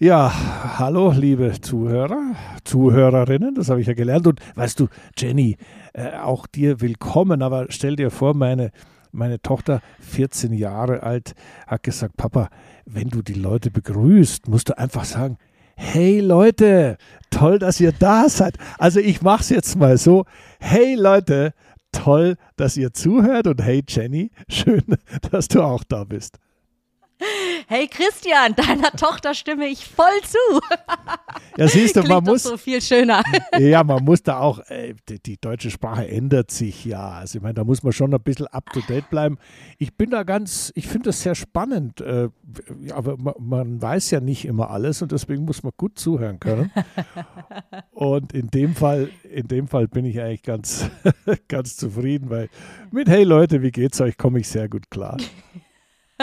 [0.00, 0.32] Ja,
[0.76, 4.26] hallo, liebe Zuhörer, Zuhörerinnen, das habe ich ja gelernt.
[4.26, 5.56] Und weißt du, Jenny,
[5.92, 8.72] äh, auch dir willkommen, aber stell dir vor, meine,
[9.12, 11.34] meine Tochter, 14 Jahre alt,
[11.68, 12.48] hat gesagt, Papa,
[12.84, 15.38] wenn du die Leute begrüßt, musst du einfach sagen,
[15.76, 16.98] hey Leute,
[17.30, 18.56] toll, dass ihr da seid.
[18.78, 20.24] Also ich mache es jetzt mal so,
[20.58, 21.54] hey Leute,
[21.92, 24.82] toll, dass ihr zuhört und hey Jenny, schön,
[25.30, 26.40] dass du auch da bist.
[27.66, 30.38] Hey Christian, deiner Tochter stimme ich voll zu.
[31.56, 33.22] Ja, siehst du, man muss so viel schöner.
[33.58, 37.10] Ja, man muss da auch äh, die, die, deutsche Sprache ändert sich ja.
[37.10, 39.38] Also ich meine, da muss man schon ein bisschen up to date bleiben.
[39.78, 42.28] Ich bin da ganz, ich finde das sehr spannend, äh,
[42.92, 46.72] aber man, man, weiß ja nicht immer alles und deswegen muss man gut zuhören können.
[47.92, 50.90] Und in dem Fall, in dem Fall bin ich eigentlich ganz,
[51.46, 52.48] ganz zufrieden, weil
[52.90, 55.16] mit Hey Leute, wie geht's euch, komme ich sehr gut klar.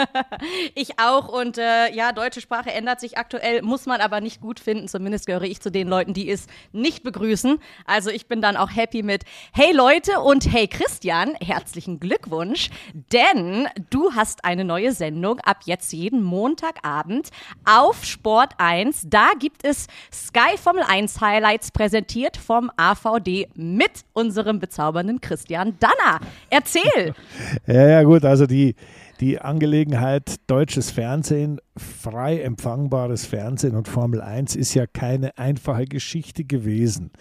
[0.74, 4.60] ich auch und äh, ja, deutsche Sprache ändert sich aktuell, muss man aber nicht gut
[4.60, 4.88] finden.
[4.88, 7.58] Zumindest gehöre ich zu den Leuten, die es nicht begrüßen.
[7.86, 12.70] Also ich bin dann auch happy mit Hey Leute und Hey Christian, herzlichen Glückwunsch,
[13.12, 17.30] denn du hast eine neue Sendung ab jetzt jeden Montagabend
[17.64, 19.06] auf Sport 1.
[19.08, 26.20] Da gibt es Sky Formel 1 Highlights präsentiert vom AVD mit unserem bezaubernden Christian Danner.
[26.50, 27.14] Erzähl!
[27.66, 28.74] ja, ja, gut, also die
[29.22, 36.42] die Angelegenheit deutsches Fernsehen, frei empfangbares Fernsehen und Formel 1 ist ja keine einfache Geschichte
[36.42, 37.12] gewesen.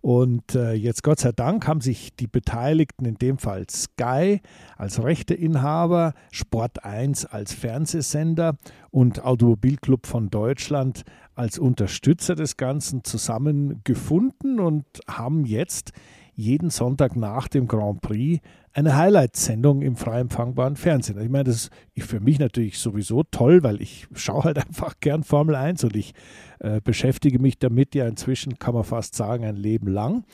[0.00, 4.40] Und äh, jetzt Gott sei Dank haben sich die Beteiligten, in dem Fall Sky
[4.76, 8.56] als Rechteinhaber, Sport 1 als Fernsehsender
[8.92, 11.02] und Automobilclub von Deutschland
[11.34, 15.90] als Unterstützer des Ganzen zusammengefunden und haben jetzt
[16.38, 18.40] jeden Sonntag nach dem Grand Prix
[18.72, 21.20] eine Highlight-Sendung im frei empfangbaren Fernsehen.
[21.20, 25.24] Ich meine, das ist für mich natürlich sowieso toll, weil ich schaue halt einfach gern
[25.24, 26.14] Formel 1 und ich
[26.60, 30.24] äh, beschäftige mich damit ja inzwischen, kann man fast sagen, ein Leben lang.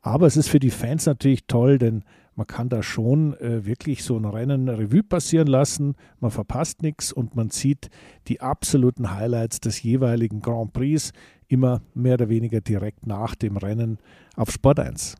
[0.00, 2.04] Aber es ist für die Fans natürlich toll, denn
[2.36, 5.94] man kann da schon äh, wirklich so ein Rennen Revue passieren lassen.
[6.20, 7.90] Man verpasst nichts und man sieht
[8.28, 11.12] die absoluten Highlights des jeweiligen Grand Prix
[11.48, 13.98] immer mehr oder weniger direkt nach dem Rennen
[14.36, 15.16] auf Sport 1.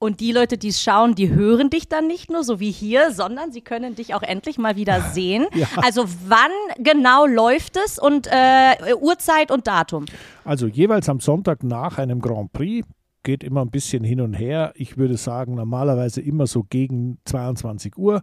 [0.00, 3.12] Und die Leute, die es schauen, die hören dich dann nicht nur so wie hier,
[3.12, 5.46] sondern sie können dich auch endlich mal wieder sehen.
[5.54, 5.66] Ja.
[5.82, 10.04] Also wann genau läuft es und äh, Uhrzeit und Datum?
[10.44, 12.86] Also jeweils am Sonntag nach einem Grand Prix
[13.22, 14.72] geht immer ein bisschen hin und her.
[14.76, 18.22] Ich würde sagen, normalerweise immer so gegen 22 Uhr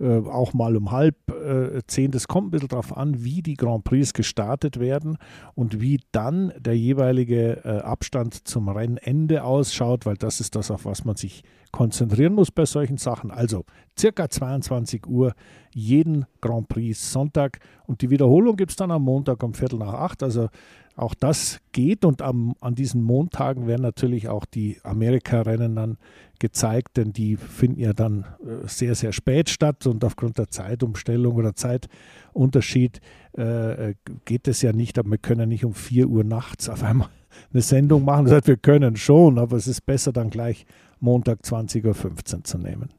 [0.00, 2.10] äh, auch mal um halb äh, zehn.
[2.10, 5.18] Das kommt ein bisschen darauf an, wie die Grand Prix gestartet werden
[5.54, 10.84] und wie dann der jeweilige äh, Abstand zum Rennende ausschaut, weil das ist das, auf
[10.84, 13.30] was man sich konzentrieren muss bei solchen Sachen.
[13.30, 13.64] Also
[13.98, 15.34] circa 22 Uhr
[15.74, 19.94] jeden Grand Prix Sonntag und die Wiederholung gibt es dann am Montag um Viertel nach
[19.94, 20.22] acht.
[20.22, 20.48] Also
[20.98, 25.98] auch das geht und am, an diesen Montagen werden natürlich auch die Amerika-Rennen dann
[26.40, 31.36] gezeigt, denn die finden ja dann äh, sehr, sehr spät statt und aufgrund der Zeitumstellung
[31.36, 33.00] oder Zeitunterschied
[33.36, 33.94] äh, äh
[34.24, 37.08] geht es ja nicht, aber wir können ja nicht um 4 Uhr nachts auf einmal
[37.52, 38.24] eine Sendung machen.
[38.24, 40.66] Das heißt, wir können schon, aber es ist besser dann gleich
[41.00, 42.97] Montag 20.15 Uhr zu nehmen.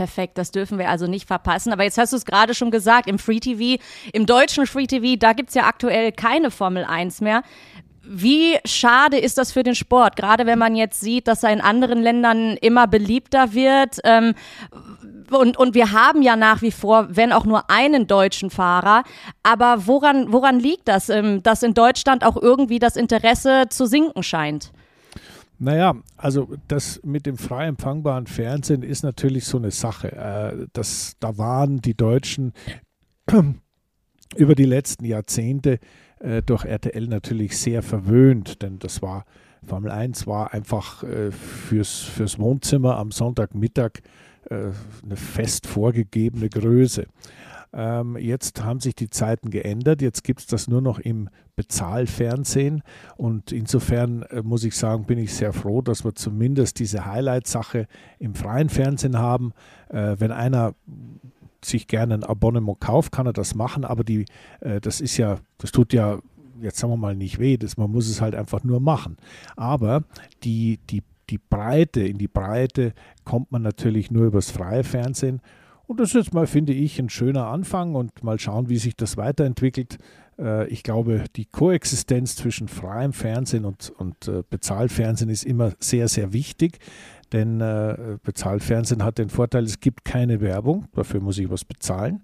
[0.00, 1.74] Perfekt, das dürfen wir also nicht verpassen.
[1.74, 3.78] Aber jetzt hast du es gerade schon gesagt, im Free TV,
[4.14, 7.42] im deutschen Free TV, da gibt es ja aktuell keine Formel 1 mehr.
[8.02, 11.60] Wie schade ist das für den Sport, gerade wenn man jetzt sieht, dass er in
[11.60, 13.98] anderen Ländern immer beliebter wird.
[14.04, 14.32] Ähm,
[15.32, 19.04] und, und wir haben ja nach wie vor, wenn auch nur einen deutschen Fahrer.
[19.42, 24.22] Aber woran, woran liegt das, ähm, dass in Deutschland auch irgendwie das Interesse zu sinken
[24.22, 24.72] scheint?
[25.62, 30.10] Naja, also das mit dem frei empfangbaren Fernsehen ist natürlich so eine Sache.
[30.10, 32.54] Äh, das, da waren die Deutschen
[34.36, 35.78] über die letzten Jahrzehnte
[36.18, 39.26] äh, durch RTL natürlich sehr verwöhnt, denn das war
[39.62, 44.00] Formel 1 war einfach äh, fürs, fürs Wohnzimmer am Sonntagmittag
[44.50, 47.06] eine fest vorgegebene Größe.
[47.72, 50.02] Ähm, jetzt haben sich die Zeiten geändert.
[50.02, 52.82] Jetzt gibt es das nur noch im Bezahlfernsehen.
[53.16, 57.86] Und insofern äh, muss ich sagen, bin ich sehr froh, dass wir zumindest diese Highlight-Sache
[58.18, 59.52] im freien Fernsehen haben.
[59.88, 60.74] Äh, wenn einer
[61.62, 64.24] sich gerne ein Abonnement kauft, kann er das machen, aber die,
[64.60, 66.20] äh, das ist ja, das tut ja
[66.62, 69.16] jetzt sagen wir mal nicht weh, das, man muss es halt einfach nur machen.
[69.56, 70.04] Aber
[70.42, 72.92] die, die, die Breite, in die Breite
[73.24, 75.40] kommt man natürlich nur übers freie Fernsehen.
[75.90, 78.94] Und das ist jetzt mal, finde ich, ein schöner Anfang und mal schauen, wie sich
[78.94, 79.98] das weiterentwickelt.
[80.38, 86.06] Äh, ich glaube, die Koexistenz zwischen freiem Fernsehen und, und äh, Bezahlfernsehen ist immer sehr,
[86.06, 86.78] sehr wichtig.
[87.32, 92.22] Denn äh, Bezahlfernsehen hat den Vorteil, es gibt keine Werbung, dafür muss ich was bezahlen.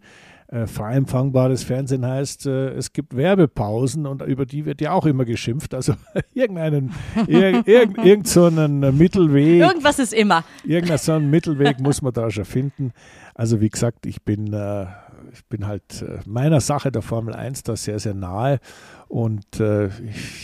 [0.48, 5.04] Äh, frei empfangbares Fernsehen heißt, äh, es gibt Werbepausen und über die wird ja auch
[5.06, 5.74] immer geschimpft.
[5.74, 5.94] Also
[6.34, 6.92] irgendeinen,
[7.26, 9.60] irg, irg, irgend so einen Mittelweg.
[9.60, 10.44] Irgendwas ist immer.
[10.64, 12.92] Irgendeinen so einen Mittelweg muss man da schon finden.
[13.34, 14.86] Also wie gesagt, ich bin, äh,
[15.32, 18.60] ich bin halt äh, meiner Sache der Formel 1 da sehr, sehr nahe.
[19.08, 19.86] Und äh,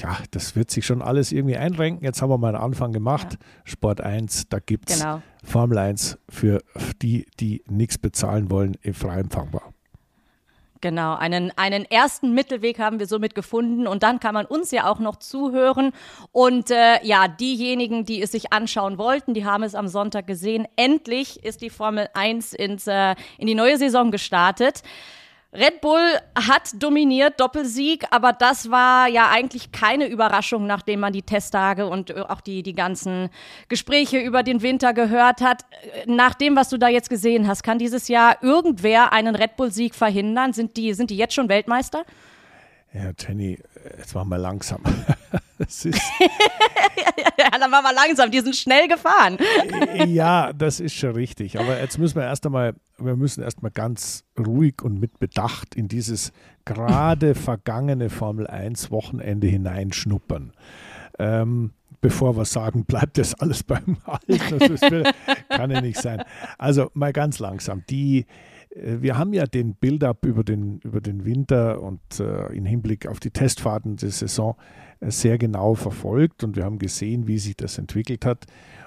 [0.00, 2.04] ja, das wird sich schon alles irgendwie einrenken.
[2.04, 3.34] Jetzt haben wir mal einen Anfang gemacht.
[3.34, 3.38] Ja.
[3.64, 5.22] Sport 1, da gibt es genau.
[5.44, 6.60] Formel 1 für
[7.02, 9.72] die, die nichts bezahlen wollen, frei empfangbar.
[10.82, 14.90] Genau, einen, einen ersten Mittelweg haben wir somit gefunden und dann kann man uns ja
[14.90, 15.92] auch noch zuhören.
[16.32, 20.66] Und äh, ja, diejenigen, die es sich anschauen wollten, die haben es am Sonntag gesehen.
[20.74, 24.82] Endlich ist die Formel 1 ins, äh, in die neue Saison gestartet.
[25.54, 26.00] Red Bull
[26.34, 32.08] hat dominiert, Doppelsieg, aber das war ja eigentlich keine Überraschung, nachdem man die Testtage und
[32.08, 33.28] äh, auch die, die ganzen
[33.68, 35.66] Gespräche über den Winter gehört hat.
[36.06, 39.94] Nach dem, was du da jetzt gesehen hast, kann dieses Jahr irgendwer einen Red Bull-Sieg
[39.94, 40.54] verhindern?
[40.54, 42.04] Sind die, sind die jetzt schon Weltmeister?
[42.94, 43.58] Ja, Jenny,
[43.98, 44.80] jetzt machen wir langsam.
[45.62, 46.00] das ist
[47.38, 49.38] ja, dann machen wir langsam, die sind schnell gefahren.
[50.06, 51.58] ja, das ist schon richtig.
[51.58, 55.74] Aber jetzt müssen wir erst einmal, wir müssen erst mal ganz ruhig und mit Bedacht
[55.74, 56.32] in dieses
[56.64, 60.52] gerade vergangene Formel 1 Wochenende hineinschnuppern.
[61.18, 64.58] Ähm, bevor wir sagen, bleibt das alles beim Alten.
[64.58, 64.80] Das
[65.48, 66.22] kann ja nicht sein.
[66.58, 67.84] Also mal ganz langsam.
[67.88, 68.24] Die, äh,
[68.74, 73.20] wir haben ja den Build-up über den, über den Winter und äh, im Hinblick auf
[73.20, 74.56] die Testfahrten der Saison
[75.00, 78.46] äh, sehr genau verfolgt und wir haben gesehen, wie sich das entwickelt hat.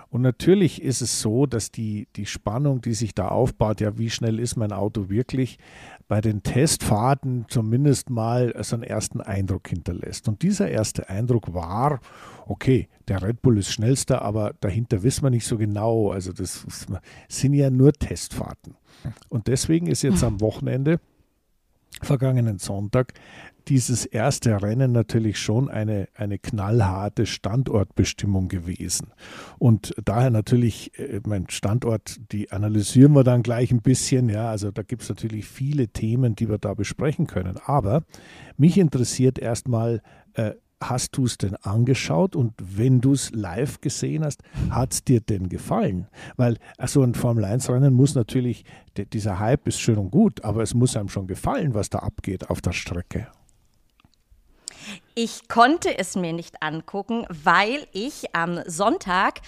[0.10, 4.10] Und natürlich ist es so, dass die, die Spannung, die sich da aufbaut, ja, wie
[4.10, 5.58] schnell ist mein Auto wirklich,
[6.08, 10.28] bei den Testfahrten zumindest mal so einen ersten Eindruck hinterlässt.
[10.28, 12.00] Und dieser erste Eindruck war,
[12.46, 16.12] okay, der Red Bull ist schnellster, aber dahinter wissen wir nicht so genau.
[16.12, 16.66] Also das
[17.28, 18.76] sind ja nur Testfahrten.
[19.30, 21.00] Und deswegen ist jetzt am Wochenende,
[22.02, 23.14] vergangenen Sonntag,
[23.68, 29.08] dieses erste Rennen natürlich schon eine, eine knallharte Standortbestimmung gewesen.
[29.58, 34.30] Und daher natürlich, äh, mein Standort, die analysieren wir dann gleich ein bisschen.
[34.30, 37.58] Ja, also da gibt es natürlich viele Themen, die wir da besprechen können.
[37.66, 38.04] Aber
[38.58, 40.02] mich interessiert erstmal,
[40.34, 40.52] äh,
[40.90, 45.22] hast du es denn angeschaut und wenn du es live gesehen hast, hat es dir
[45.22, 46.08] denn gefallen?
[46.38, 48.66] Weil so ein Formel-1-Rennen muss natürlich,
[49.14, 52.50] dieser Hype ist schön und gut, aber es muss einem schon gefallen, was da abgeht
[52.50, 53.28] auf der Strecke.
[55.16, 59.42] Ich konnte es mir nicht angucken, weil ich am Sonntag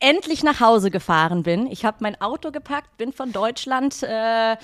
[0.00, 1.66] endlich nach Hause gefahren bin.
[1.66, 4.56] Ich habe mein Auto gepackt, bin von Deutschland äh,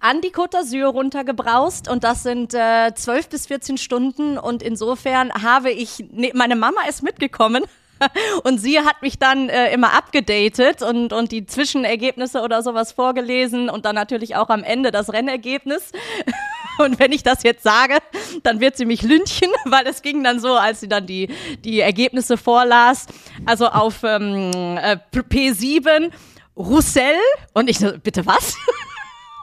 [0.00, 5.32] an die Côte d'Azur runtergebraust und das sind äh, 12 bis 14 Stunden und insofern
[5.32, 7.64] habe ich, ne, meine Mama ist mitgekommen.
[8.44, 13.70] Und sie hat mich dann äh, immer abgedatet und, und die Zwischenergebnisse oder sowas vorgelesen
[13.70, 15.92] und dann natürlich auch am Ende das Rennergebnis.
[16.84, 17.98] Und wenn ich das jetzt sage,
[18.42, 21.28] dann wird sie mich lünchen, weil es ging dann so, als sie dann die,
[21.64, 23.06] die Ergebnisse vorlas.
[23.44, 26.10] Also auf ähm, äh, P7
[26.56, 27.14] Roussel
[27.52, 28.56] und ich so, bitte was?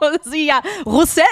[0.00, 1.22] Und sie ja, Roussel.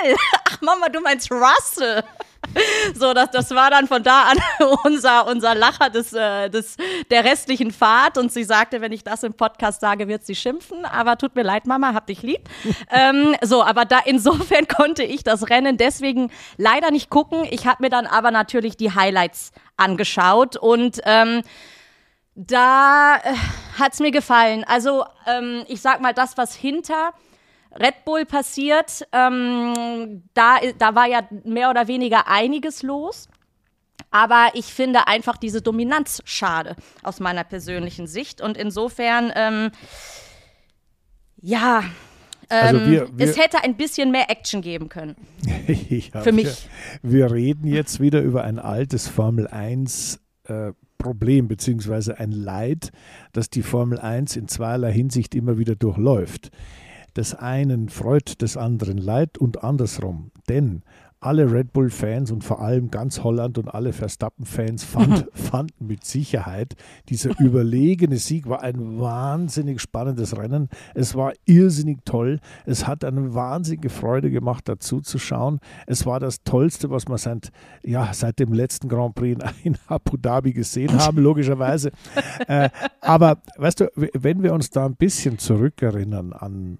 [0.48, 2.04] Ach Mama, du meinst Russell.
[2.94, 4.38] So, das, das war dann von da an
[4.84, 6.76] unser, unser Lacher des, äh, des,
[7.10, 8.18] der restlichen Fahrt.
[8.18, 10.84] Und sie sagte, wenn ich das im Podcast sage, wird sie schimpfen.
[10.84, 12.48] Aber tut mir leid, Mama, hab dich lieb.
[12.90, 17.46] ähm, so, aber da insofern konnte ich das Rennen deswegen leider nicht gucken.
[17.50, 21.42] Ich habe mir dann aber natürlich die Highlights angeschaut und ähm,
[22.34, 23.34] da äh,
[23.78, 24.64] hat's mir gefallen.
[24.64, 27.12] Also ähm, ich sag mal, das, was hinter
[27.78, 29.06] Red Bull passiert.
[29.12, 33.28] Ähm, da, da war ja mehr oder weniger einiges los.
[34.10, 38.40] Aber ich finde einfach diese Dominanz schade aus meiner persönlichen Sicht.
[38.40, 39.70] Und insofern, ähm,
[41.40, 41.84] ja,
[42.48, 45.16] also ähm, wir, wir, es hätte ein bisschen mehr Action geben können.
[45.66, 46.68] ja, Für mich.
[47.02, 52.92] Wir, wir, reden jetzt wieder über ein altes Formel 1 äh, Problem beziehungsweise ein Leid,
[53.32, 56.50] das die Formel 1 in zweierlei Hinsicht immer wieder durchläuft
[57.16, 60.30] des einen freut, des anderen leid und andersrum.
[60.48, 60.82] Denn
[61.22, 66.74] alle Red Bull-Fans und vor allem ganz Holland und alle Verstappen-Fans fand, fanden mit Sicherheit,
[67.08, 70.68] dieser überlegene Sieg war ein wahnsinnig spannendes Rennen.
[70.94, 72.40] Es war irrsinnig toll.
[72.66, 75.60] Es hat eine wahnsinnige Freude gemacht, dazu zu schauen.
[75.86, 77.52] Es war das Tollste, was wir seit,
[77.84, 81.92] ja, seit dem letzten Grand Prix in Abu Dhabi gesehen haben, logischerweise.
[82.48, 82.68] äh,
[83.00, 86.78] aber weißt du, wenn wir uns da ein bisschen zurückerinnern an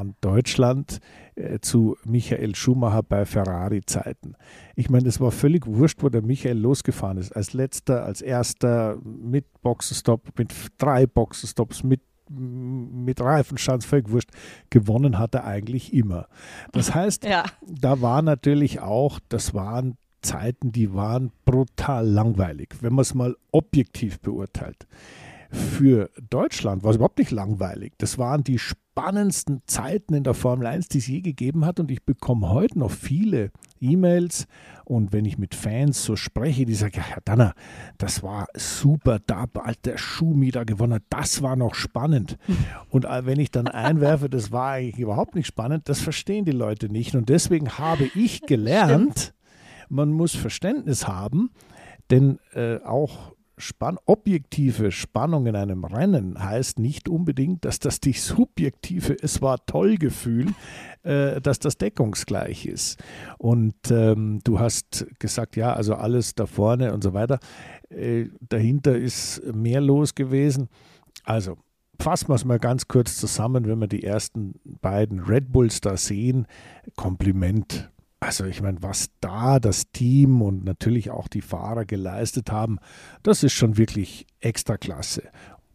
[0.00, 0.98] an Deutschland
[1.34, 4.34] äh, zu Michael Schumacher bei Ferrari-Zeiten.
[4.74, 7.36] Ich meine, es war völlig wurscht, wo der Michael losgefahren ist.
[7.36, 12.00] Als letzter, als erster, mit Boxenstopp, mit drei Boxenstops, mit
[12.32, 14.30] mit Reifenschanz, völlig wurscht,
[14.70, 16.28] gewonnen hat er eigentlich immer.
[16.70, 17.44] Das heißt, ja.
[17.60, 23.36] da war natürlich auch, das waren Zeiten, die waren brutal langweilig, wenn man es mal
[23.50, 24.86] objektiv beurteilt.
[25.50, 27.94] Für Deutschland war es überhaupt nicht langweilig.
[27.98, 31.80] Das waren die spannendsten Zeiten in der Formel 1, die es je gegeben hat.
[31.80, 34.46] Und ich bekomme heute noch viele E-Mails.
[34.84, 37.54] Und wenn ich mit Fans so spreche, die sagen, ja, Herr Danner,
[37.98, 42.38] das war super, da bald der Schumi da gewonnen hat, das war noch spannend.
[42.88, 46.52] Und äh, wenn ich dann einwerfe, das war eigentlich überhaupt nicht spannend, das verstehen die
[46.52, 47.16] Leute nicht.
[47.16, 49.34] Und deswegen habe ich gelernt,
[49.88, 51.50] man muss Verständnis haben,
[52.10, 58.12] denn äh, auch Spann objektive Spannung in einem Rennen heißt nicht unbedingt, dass das die
[58.12, 60.54] subjektive Es war toll Gefühl,
[61.02, 63.02] äh, dass das deckungsgleich ist.
[63.38, 67.38] Und ähm, du hast gesagt, ja, also alles da vorne und so weiter.
[67.90, 70.68] Äh, dahinter ist mehr los gewesen.
[71.24, 71.56] Also
[72.00, 75.96] fassen wir es mal ganz kurz zusammen, wenn wir die ersten beiden Red Bulls da
[75.96, 76.46] sehen.
[76.96, 77.90] Kompliment
[78.20, 82.78] also ich meine, was da das Team und natürlich auch die Fahrer geleistet haben,
[83.22, 85.30] das ist schon wirklich extra klasse.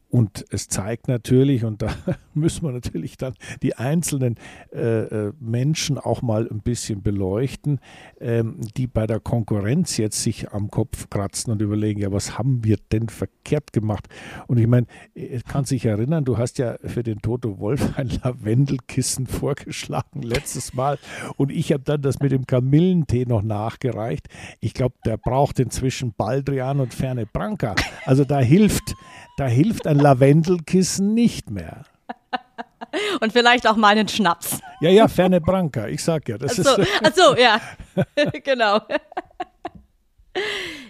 [0.09, 1.89] Und es zeigt natürlich, und da
[2.33, 4.35] müssen wir natürlich dann die einzelnen
[4.73, 7.79] äh, äh, Menschen auch mal ein bisschen beleuchten,
[8.19, 12.63] ähm, die bei der Konkurrenz jetzt sich am Kopf kratzen und überlegen, ja, was haben
[12.63, 14.07] wir denn verkehrt gemacht?
[14.47, 18.09] Und ich meine, ich kann sich erinnern, du hast ja für den Toto Wolf ein
[18.23, 20.97] Lavendelkissen vorgeschlagen letztes Mal
[21.37, 24.27] und ich habe dann das mit dem Kamillentee noch nachgereicht.
[24.59, 27.75] Ich glaube, der braucht inzwischen Baldrian und Ferne Branca.
[28.05, 28.95] Also da hilft,
[29.37, 31.83] da hilft ein Lavendelkissen nicht mehr.
[33.21, 34.59] Und vielleicht auch mal einen Schnaps.
[34.81, 36.37] Ja, ja, Ferne Branca, ich sag ja.
[36.37, 37.59] Das ach so, ist ach so ja,
[38.43, 38.79] genau.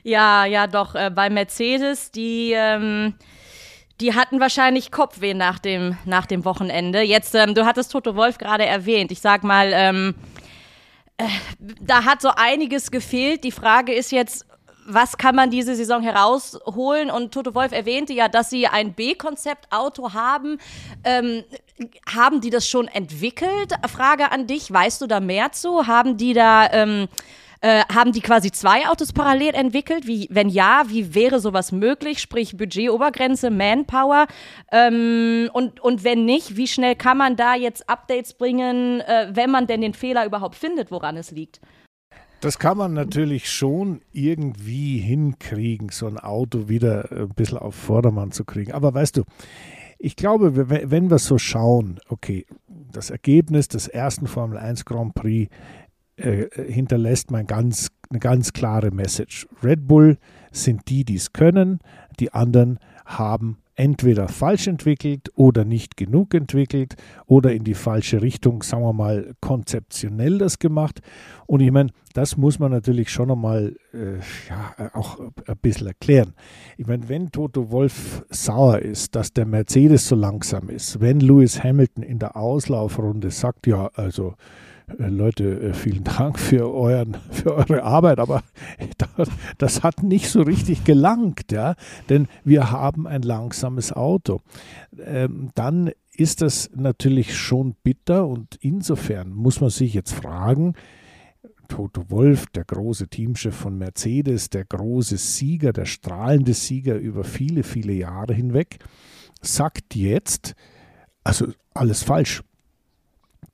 [0.03, 3.15] Ja, ja, doch, äh, bei Mercedes, die, ähm,
[4.01, 7.01] die hatten wahrscheinlich Kopfweh nach dem, nach dem Wochenende.
[7.01, 9.11] Jetzt, ähm, du hattest Toto Wolf gerade erwähnt.
[9.11, 10.15] Ich sag mal, ähm,
[11.17, 11.25] äh,
[11.59, 13.43] da hat so einiges gefehlt.
[13.43, 14.45] Die Frage ist jetzt,
[14.85, 17.09] was kann man diese Saison herausholen?
[17.09, 20.59] Und Toto Wolf erwähnte ja, dass sie ein B-Konzept-Auto haben.
[21.03, 21.43] Ähm,
[22.07, 23.73] haben die das schon entwickelt?
[23.91, 25.87] Frage an dich, weißt du da mehr zu?
[25.87, 27.07] Haben die da, ähm,
[27.61, 30.05] äh, haben die quasi zwei Autos parallel entwickelt?
[30.05, 32.19] Wie, wenn ja, wie wäre sowas möglich?
[32.19, 34.27] Sprich Budgetobergrenze, Manpower.
[34.71, 39.49] Ähm, und, und wenn nicht, wie schnell kann man da jetzt Updates bringen, äh, wenn
[39.49, 41.59] man denn den Fehler überhaupt findet, woran es liegt?
[42.41, 48.31] Das kann man natürlich schon irgendwie hinkriegen, so ein Auto wieder ein bisschen auf Vordermann
[48.31, 48.71] zu kriegen.
[48.71, 49.23] Aber weißt du,
[49.97, 52.45] ich glaube, wenn wir so schauen, okay,
[52.91, 55.49] das Ergebnis des ersten Formel 1 Grand Prix
[56.17, 59.47] äh, hinterlässt man ganz, eine ganz klare Message.
[59.63, 60.17] Red Bull
[60.51, 61.79] sind die, die es können,
[62.19, 68.63] die anderen haben entweder falsch entwickelt oder nicht genug entwickelt oder in die falsche Richtung,
[68.63, 71.01] sagen wir mal, konzeptionell das gemacht.
[71.45, 76.33] Und ich meine, das muss man natürlich schon einmal äh, ja, auch ein bisschen erklären.
[76.77, 81.63] Ich meine, wenn Toto Wolf sauer ist, dass der Mercedes so langsam ist, wenn Lewis
[81.63, 84.35] Hamilton in der Auslaufrunde sagt, ja, also
[84.97, 88.43] Leute, äh, vielen Dank für, euren, für eure Arbeit, aber
[88.97, 91.75] das, das, hat nicht so richtig gelangt, ja,
[92.09, 94.41] denn wir haben ein langsames Auto.
[95.03, 100.75] Ähm, dann ist das natürlich schon bitter und insofern muss man sich jetzt fragen,
[101.67, 107.63] Toto Wolf, der große Teamchef von Mercedes, der große Sieger, der strahlende Sieger über viele,
[107.63, 108.77] viele Jahre hinweg,
[109.41, 110.53] sagt jetzt,
[111.23, 112.43] also alles falsch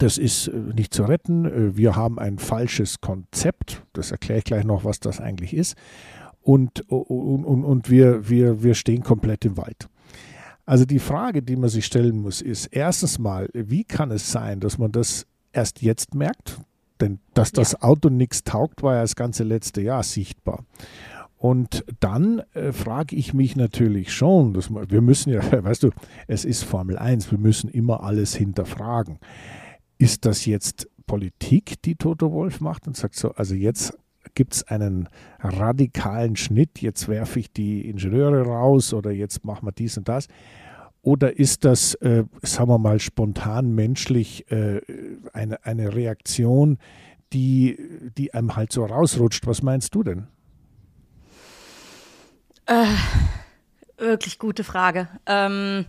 [0.01, 1.45] das ist äh, nicht zu retten.
[1.45, 3.83] Äh, wir haben ein falsches Konzept.
[3.93, 5.75] Das erkläre ich gleich noch, was das eigentlich ist.
[6.41, 9.87] Und, und, und, und wir, wir, wir stehen komplett im Wald.
[10.65, 14.59] Also die Frage, die man sich stellen muss, ist erstens mal, wie kann es sein,
[14.59, 16.59] dass man das erst jetzt merkt?
[16.99, 20.63] Denn dass das Auto nichts taugt, war ja das ganze letzte Jahr sichtbar.
[21.37, 25.89] Und dann äh, frage ich mich natürlich schon, dass wir, wir müssen ja, weißt du,
[26.27, 29.17] es ist Formel 1, wir müssen immer alles hinterfragen.
[30.01, 33.95] Ist das jetzt Politik, die Toto Wolf macht und sagt so, also jetzt
[34.33, 35.07] gibt es einen
[35.39, 40.27] radikalen Schnitt, jetzt werfe ich die Ingenieure raus oder jetzt machen wir dies und das?
[41.03, 44.81] Oder ist das, äh, sagen wir mal, spontan menschlich äh,
[45.33, 46.79] eine, eine Reaktion,
[47.31, 47.77] die,
[48.17, 49.45] die einem halt so rausrutscht?
[49.45, 50.25] Was meinst du denn?
[52.65, 52.87] Äh,
[53.99, 55.09] wirklich gute Frage.
[55.27, 55.85] Ähm,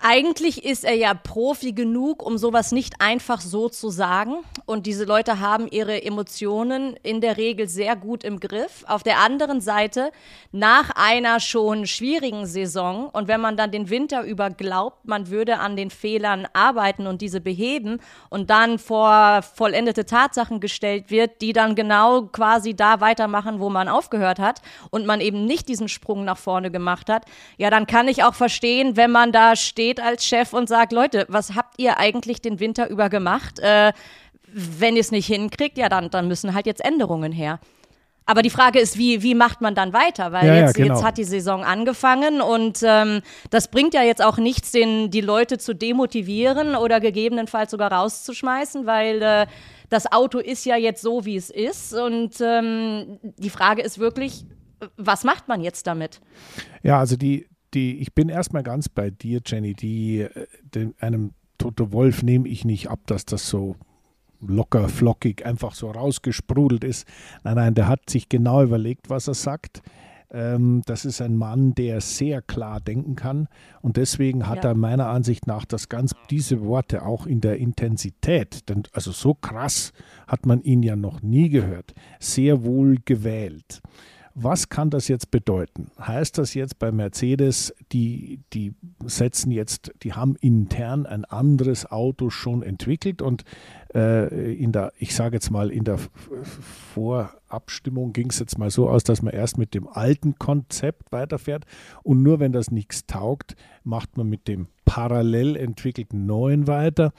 [0.00, 4.36] eigentlich ist er ja Profi genug, um sowas nicht einfach so zu sagen.
[4.66, 8.84] und diese Leute haben ihre Emotionen in der Regel sehr gut im Griff.
[8.86, 10.12] Auf der anderen Seite,
[10.52, 15.58] nach einer schon schwierigen Saison und wenn man dann den Winter über glaubt, man würde
[15.58, 21.52] an den Fehlern arbeiten und diese beheben und dann vor vollendete Tatsachen gestellt wird, die
[21.52, 26.24] dann genau quasi da weitermachen, wo man aufgehört hat und man eben nicht diesen Sprung
[26.24, 27.24] nach vorne gemacht hat,
[27.56, 31.26] ja, dann kann ich auch verstehen, wenn man da steht als Chef und sagt, Leute,
[31.28, 33.58] was habt ihr eigentlich den Winter über gemacht?
[33.58, 33.92] Äh,
[34.52, 37.60] wenn ihr es nicht hinkriegt, ja, dann, dann müssen halt jetzt Änderungen her.
[38.28, 40.32] Aber die Frage ist, wie, wie macht man dann weiter?
[40.32, 40.94] Weil Ja, ja, jetzt, genau.
[40.94, 45.22] jetzt hat die Saison angefangen und ähm, das bringt ja jetzt auch nichts, den, die
[45.22, 49.46] Leute zu demotivieren oder gegebenenfalls sogar rauszuschmeißen, weil äh,
[49.88, 51.94] das Auto ist ja jetzt so, wie es ist.
[51.94, 54.44] Und ähm, die Frage ist wirklich,
[54.98, 56.20] was macht man jetzt damit?
[56.82, 59.74] Ja, also die, die, ich bin erstmal ganz bei dir, Jenny.
[59.74, 63.76] Die, äh, dem, einem Toto Wolf nehme ich nicht ab, dass das so
[64.40, 67.06] locker, flockig, einfach so rausgesprudelt ist.
[67.44, 69.82] Nein, nein, der hat sich genau überlegt, was er sagt.
[70.30, 73.48] Ähm, das ist ein Mann, der sehr klar denken kann.
[73.80, 74.70] Und deswegen hat Ja.
[74.70, 79.34] er meiner Ansicht nach das ganz, diese Worte auch in der Intensität, denn also so
[79.34, 79.92] krass
[80.26, 83.80] hat man ihn ja noch nie gehört, sehr wohl gewählt.
[84.40, 85.90] Was kann das jetzt bedeuten?
[85.98, 88.72] Heißt das jetzt bei Mercedes, die, die
[89.04, 93.42] setzen jetzt, die haben intern ein anderes Auto schon entwickelt und
[93.92, 95.98] äh, in der, ich sage jetzt mal, in der
[96.94, 101.64] Vorabstimmung ging es jetzt mal so aus, dass man erst mit dem alten Konzept weiterfährt
[102.04, 107.12] und nur wenn das nichts taugt, macht man mit dem parallel entwickelten neuen weiter.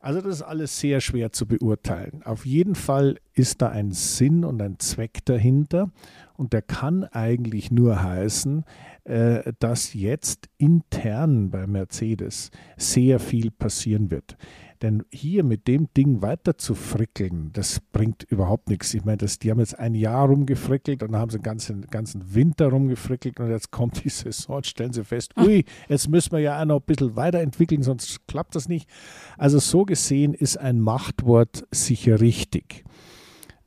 [0.00, 2.22] Also das ist alles sehr schwer zu beurteilen.
[2.24, 5.90] Auf jeden Fall ist da ein Sinn und ein Zweck dahinter
[6.38, 8.64] und der kann eigentlich nur heißen,
[9.04, 14.36] äh, dass jetzt intern bei Mercedes sehr viel passieren wird.
[14.80, 18.94] Denn hier mit dem Ding weiter zu frickeln, das bringt überhaupt nichts.
[18.94, 21.82] Ich meine, das, die haben jetzt ein Jahr rumgefrickelt und dann haben sie den ganzen,
[21.82, 26.38] ganzen Winter rumgefrickelt und jetzt kommt die Saison, stellen sie fest, ui, jetzt müssen wir
[26.38, 28.88] ja auch noch ein bisschen weiterentwickeln, sonst klappt das nicht.
[29.36, 32.84] Also so gesehen ist ein Machtwort sicher richtig.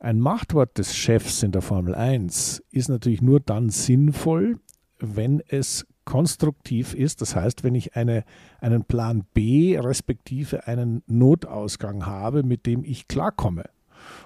[0.02, 4.58] Ein Machtwort des Chefs in der Formel 1 ist natürlich nur dann sinnvoll,
[4.98, 7.20] wenn es konstruktiv ist.
[7.20, 8.24] Das heißt, wenn ich eine,
[8.60, 13.70] einen Plan B respektive einen Notausgang habe, mit dem ich klarkomme.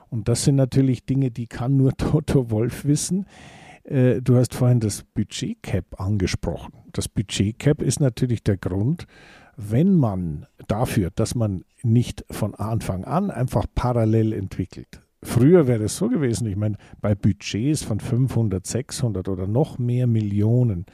[0.09, 3.27] Und das sind natürlich Dinge, die kann nur Toto Wolf wissen.
[3.85, 6.73] Äh, Du hast vorhin das Budgetcap angesprochen.
[6.93, 9.07] Das Budgetcap ist natürlich der Grund,
[9.59, 15.03] wenn man dafür, dass man nicht von Anfang an einfach parallel entwickelt.
[15.27, 20.07] Früher wäre es so gewesen, ich meine, bei Budgets von 500, 600 oder noch mehr
[20.07, 20.87] Millionen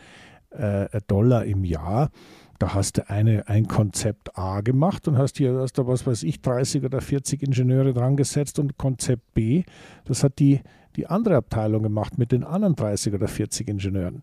[0.50, 2.10] äh, Dollar im Jahr,
[2.58, 6.22] da hast du eine, ein Konzept A gemacht und hast hier, hast da was weiß
[6.22, 9.64] ich, 30 oder 40 Ingenieure dran gesetzt und Konzept B,
[10.06, 10.60] das hat die,
[10.96, 14.22] die andere Abteilung gemacht mit den anderen 30 oder 40 Ingenieuren.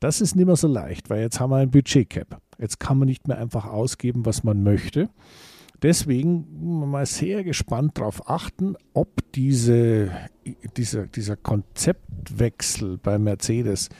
[0.00, 2.42] Das ist nicht mehr so leicht, weil jetzt haben wir ein Budgetcap.
[2.58, 5.08] Jetzt kann man nicht mehr einfach ausgeben, was man möchte.
[5.82, 10.10] Deswegen mal sehr gespannt darauf achten, ob diese,
[10.76, 13.90] dieser, dieser Konzeptwechsel bei Mercedes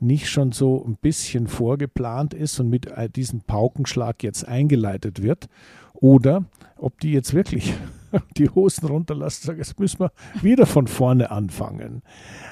[0.00, 5.48] nicht schon so ein bisschen vorgeplant ist und mit äh, diesem Paukenschlag jetzt eingeleitet wird
[5.94, 6.44] oder
[6.76, 7.74] ob die jetzt wirklich
[8.36, 12.02] die Hosen runterlassen und sagen, jetzt müssen wir wieder von vorne anfangen.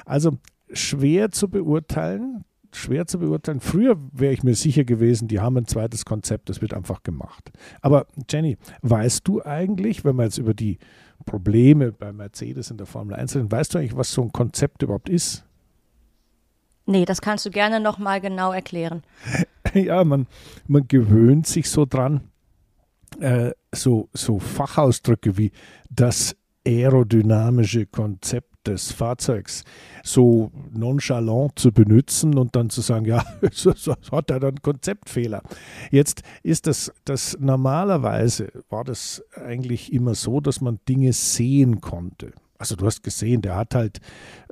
[0.05, 0.39] Also
[0.73, 3.61] schwer zu beurteilen, schwer zu beurteilen.
[3.61, 7.51] Früher wäre ich mir sicher gewesen, die haben ein zweites Konzept, das wird einfach gemacht.
[7.81, 10.79] Aber Jenny, weißt du eigentlich, wenn wir jetzt über die
[11.25, 14.83] Probleme bei Mercedes in der Formel 1 reden, weißt du eigentlich, was so ein Konzept
[14.83, 15.45] überhaupt ist?
[16.87, 19.03] Nee, das kannst du gerne nochmal genau erklären.
[19.75, 20.27] ja, man,
[20.67, 22.23] man gewöhnt sich so dran,
[23.21, 25.53] äh, so, so Fachausdrücke wie
[25.91, 29.65] das aerodynamische Konzept des Fahrzeugs
[30.03, 35.43] so nonchalant zu benutzen und dann zu sagen, ja, so, so hat er dann Konzeptfehler.
[35.91, 42.33] Jetzt ist das, das normalerweise war das eigentlich immer so, dass man Dinge sehen konnte.
[42.63, 43.99] Also du hast gesehen, der hat halt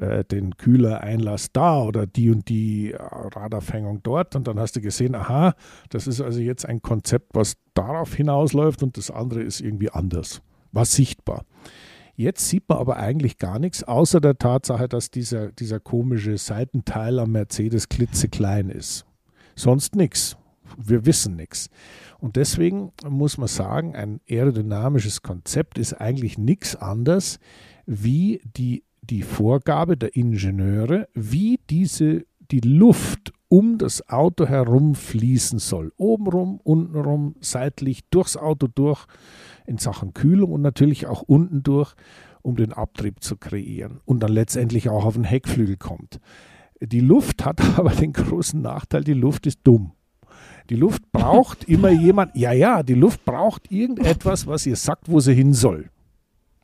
[0.01, 4.81] äh, den Kühlereinlass da oder die und die äh, Radaufhängung dort und dann hast du
[4.81, 5.55] gesehen, aha,
[5.91, 10.43] das ist also jetzt ein Konzept, was darauf hinausläuft und das andere ist irgendwie anders.
[10.73, 11.45] War sichtbar.
[12.17, 17.19] Jetzt sieht man aber eigentlich gar nichts, außer der Tatsache, dass dieser, dieser komische Seitenteil
[17.19, 19.07] am Mercedes klitzeklein ist.
[19.55, 20.37] Sonst nichts.
[20.77, 21.69] Wir wissen nichts.
[22.19, 27.39] Und deswegen muss man sagen, ein aerodynamisches Konzept ist eigentlich nichts anderes
[27.87, 35.59] wie die, die Vorgabe der Ingenieure, wie diese, die Luft um das Auto herum fließen
[35.59, 35.93] soll.
[35.97, 39.07] Obenrum, untenrum, seitlich, durchs Auto durch
[39.71, 41.95] in Sachen Kühlung und natürlich auch unten durch,
[42.43, 46.21] um den Abtrieb zu kreieren und dann letztendlich auch auf den Heckflügel kommt.
[46.81, 49.93] Die Luft hat aber den großen Nachteil, die Luft ist dumm.
[50.71, 55.21] Die Luft braucht immer jemand, ja, ja, die Luft braucht irgendetwas, was ihr sagt, wo
[55.21, 55.89] sie hin soll.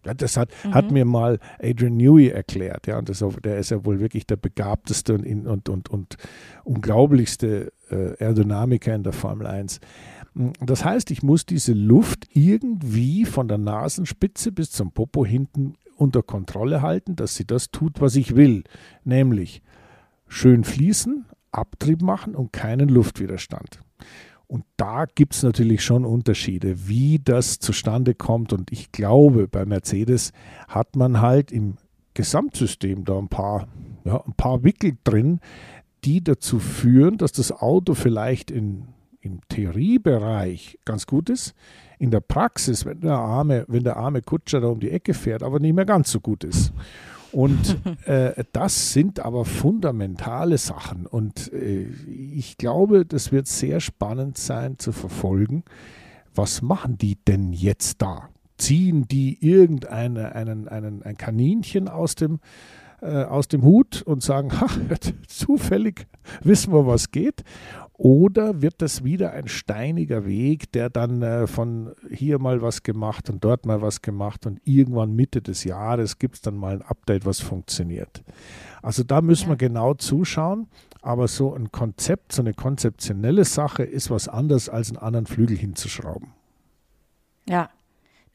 [0.04, 0.74] Ja, das hat, mhm.
[0.74, 2.86] hat mir mal Adrian Newey erklärt.
[2.86, 6.16] Ja, und das, der ist ja wohl wirklich der begabteste und, und, und, und
[6.64, 9.80] unglaublichste äh, Aerodynamiker in der Formel 1.
[10.60, 16.22] Das heißt, ich muss diese Luft irgendwie von der Nasenspitze bis zum Popo hinten unter
[16.22, 18.64] Kontrolle halten, dass sie das tut, was ich will.
[19.02, 19.62] Nämlich
[20.28, 23.80] schön fließen, Abtrieb machen und keinen Luftwiderstand.
[24.46, 28.52] Und da gibt es natürlich schon Unterschiede, wie das zustande kommt.
[28.52, 30.32] Und ich glaube, bei Mercedes
[30.68, 31.78] hat man halt im
[32.12, 33.68] Gesamtsystem da ein paar,
[34.04, 35.40] ja, ein paar Wickel drin,
[36.04, 38.84] die dazu führen, dass das Auto vielleicht in,
[39.26, 41.54] im Theoriebereich ganz gut ist,
[41.98, 45.42] in der Praxis, wenn der arme, wenn der arme Kutscher da um die Ecke fährt,
[45.42, 46.72] aber nicht mehr ganz so gut ist.
[47.32, 51.06] Und äh, das sind aber fundamentale Sachen.
[51.06, 55.64] Und äh, ich glaube, das wird sehr spannend sein zu verfolgen.
[56.34, 58.28] Was machen die denn jetzt da?
[58.58, 62.40] Ziehen die irgendeine einen, einen, ein Kaninchen aus dem,
[63.02, 64.68] äh, aus dem Hut und sagen, ha,
[65.26, 66.06] zufällig
[66.42, 67.44] wissen wir, was geht?
[67.98, 73.30] Oder wird das wieder ein steiniger Weg, der dann äh, von hier mal was gemacht
[73.30, 76.82] und dort mal was gemacht und irgendwann Mitte des Jahres gibt es dann mal ein
[76.82, 78.22] Update, was funktioniert.
[78.82, 79.50] Also da müssen ja.
[79.50, 80.68] wir genau zuschauen,
[81.00, 85.56] aber so ein Konzept, so eine konzeptionelle Sache ist was anderes als einen anderen Flügel
[85.56, 86.32] hinzuschrauben.
[87.48, 87.70] Ja,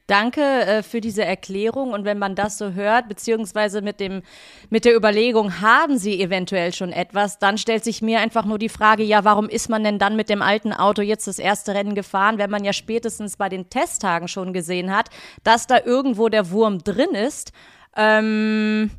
[0.06, 1.92] Danke äh, für diese Erklärung.
[1.92, 4.22] Und wenn man das so hört, beziehungsweise mit, dem,
[4.68, 8.68] mit der Überlegung, haben Sie eventuell schon etwas, dann stellt sich mir einfach nur die
[8.68, 11.94] Frage, ja, warum ist man denn dann mit dem alten Auto jetzt das erste Rennen
[11.94, 15.08] gefahren, wenn man ja spätestens bei den Testtagen schon gesehen hat,
[15.44, 17.52] dass da irgendwo der Wurm drin ist
[17.96, 18.90] ähm,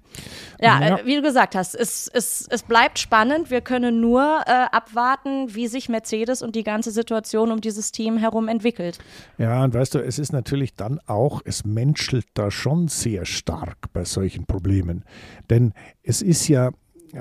[0.59, 3.51] ja, ja, äh, wie du gesagt hast, es, es, es bleibt spannend.
[3.51, 8.17] Wir können nur äh, abwarten, wie sich Mercedes und die ganze Situation um dieses Team
[8.17, 8.99] herum entwickelt.
[9.37, 13.91] Ja, und weißt du, es ist natürlich dann auch, es menschelt da schon sehr stark
[13.93, 15.03] bei solchen Problemen.
[15.49, 16.71] Denn es ist ja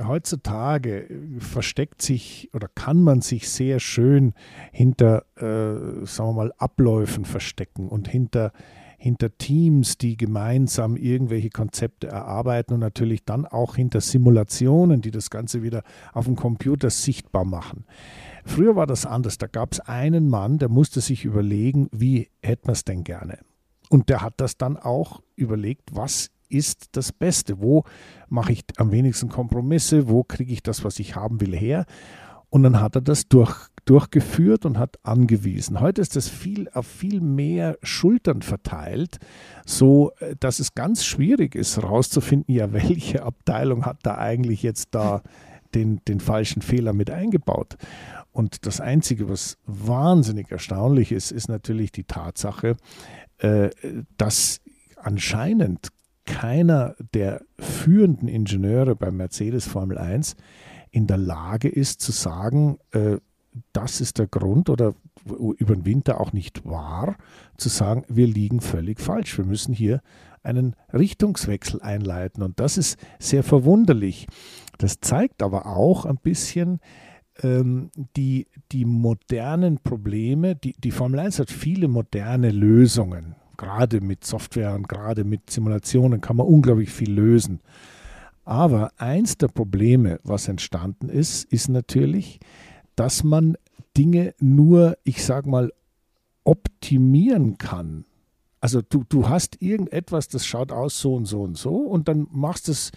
[0.06, 1.06] heutzutage
[1.38, 4.32] versteckt sich oder kann man sich sehr schön
[4.70, 8.52] hinter, äh, sagen wir mal, Abläufen verstecken und hinter
[9.02, 15.28] hinter Teams, die gemeinsam irgendwelche Konzepte erarbeiten und natürlich dann auch hinter Simulationen, die das
[15.28, 17.84] Ganze wieder auf dem Computer sichtbar machen.
[18.44, 19.38] Früher war das anders.
[19.38, 23.40] Da gab es einen Mann, der musste sich überlegen, wie hätte man es denn gerne.
[23.90, 27.60] Und der hat das dann auch überlegt, was ist das Beste?
[27.60, 27.82] Wo
[28.28, 30.08] mache ich am wenigsten Kompromisse?
[30.08, 31.86] Wo kriege ich das, was ich haben will, her?
[32.52, 35.80] Und dann hat er das durch, durchgeführt und hat angewiesen.
[35.80, 39.16] Heute ist das viel auf viel mehr Schultern verteilt,
[39.64, 44.88] so äh, dass es ganz schwierig ist, herauszufinden, ja, welche Abteilung hat da eigentlich jetzt
[44.90, 45.22] da
[45.74, 47.76] den, den falschen Fehler mit eingebaut.
[48.32, 52.76] Und das Einzige, was wahnsinnig erstaunlich ist, ist natürlich die Tatsache,
[53.38, 53.70] äh,
[54.18, 54.60] dass
[54.96, 55.88] anscheinend
[56.26, 60.36] keiner der führenden Ingenieure beim Mercedes Formel 1
[60.92, 63.16] in der Lage ist zu sagen, äh,
[63.72, 67.16] das ist der Grund oder über den Winter auch nicht wahr,
[67.56, 69.36] zu sagen, wir liegen völlig falsch.
[69.36, 70.00] Wir müssen hier
[70.42, 72.42] einen Richtungswechsel einleiten.
[72.42, 74.26] Und das ist sehr verwunderlich.
[74.78, 76.80] Das zeigt aber auch ein bisschen
[77.42, 80.56] ähm, die, die modernen Probleme.
[80.56, 83.36] Die, die Formel 1 hat viele moderne Lösungen.
[83.56, 87.60] Gerade mit Software und gerade mit Simulationen kann man unglaublich viel lösen.
[88.44, 92.40] Aber eins der Probleme, was entstanden ist, ist natürlich,
[92.96, 93.56] dass man
[93.96, 95.72] Dinge nur, ich sage mal,
[96.44, 98.04] optimieren kann.
[98.60, 102.26] Also du, du hast irgendetwas, das schaut aus so und so und so und dann
[102.30, 102.90] machst es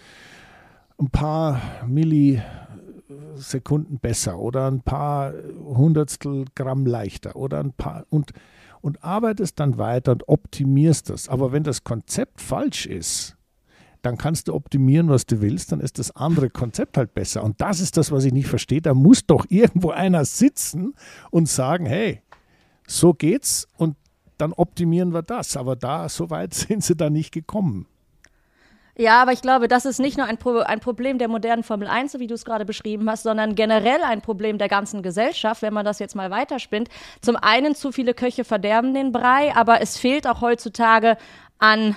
[0.98, 8.32] ein paar Millisekunden besser oder ein paar Hundertstel Gramm leichter oder ein paar und,
[8.80, 11.28] und arbeitest dann weiter und optimierst das.
[11.28, 13.35] Aber wenn das Konzept falsch ist,
[14.06, 17.42] dann kannst du optimieren, was du willst, dann ist das andere Konzept halt besser.
[17.42, 18.80] Und das ist das, was ich nicht verstehe.
[18.80, 20.94] Da muss doch irgendwo einer sitzen
[21.30, 22.22] und sagen, hey,
[22.86, 23.96] so geht's und
[24.38, 25.56] dann optimieren wir das.
[25.56, 27.86] Aber da, so weit sind sie da nicht gekommen.
[28.96, 31.88] Ja, aber ich glaube, das ist nicht nur ein, Pro ein Problem der modernen Formel
[31.88, 35.62] 1, so wie du es gerade beschrieben hast, sondern generell ein Problem der ganzen Gesellschaft,
[35.62, 36.88] wenn man das jetzt mal weiterspinnt.
[37.20, 41.18] Zum einen, zu viele Köche verderben den Brei, aber es fehlt auch heutzutage
[41.58, 41.96] an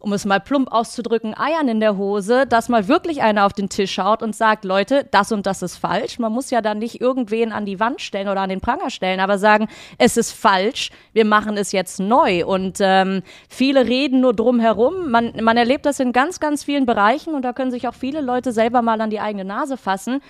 [0.00, 3.68] um es mal plump auszudrücken, Eiern in der Hose, dass mal wirklich einer auf den
[3.68, 6.18] Tisch schaut und sagt, Leute, das und das ist falsch.
[6.18, 9.20] Man muss ja dann nicht irgendwen an die Wand stellen oder an den Pranger stellen,
[9.20, 12.46] aber sagen, es ist falsch, wir machen es jetzt neu.
[12.46, 15.10] Und ähm, viele reden nur drum herum.
[15.10, 18.22] Man, man erlebt das in ganz, ganz vielen Bereichen und da können sich auch viele
[18.22, 20.22] Leute selber mal an die eigene Nase fassen.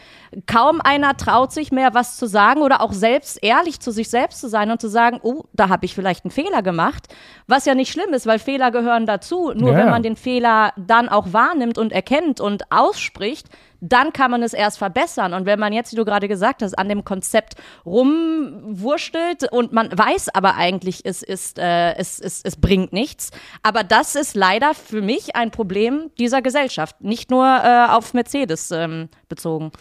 [0.46, 4.40] Kaum einer traut sich mehr, was zu sagen oder auch selbst ehrlich zu sich selbst
[4.40, 7.06] zu sein und zu sagen, oh, da habe ich vielleicht einen Fehler gemacht.
[7.46, 9.52] Was ja nicht schlimm ist, weil Fehler gehören dazu.
[9.61, 9.79] Nur ja.
[9.79, 13.49] wenn man den Fehler dann auch wahrnimmt und erkennt und ausspricht,
[13.81, 15.33] dann kann man es erst verbessern.
[15.33, 17.55] Und wenn man jetzt, wie du gerade gesagt hast, an dem Konzept
[17.87, 23.31] rumwurschtelt und man weiß aber eigentlich, es, ist, äh, es, es, es bringt nichts.
[23.62, 28.70] Aber das ist leider für mich ein Problem dieser Gesellschaft, nicht nur äh, auf Mercedes
[28.70, 29.73] ähm, bezogen.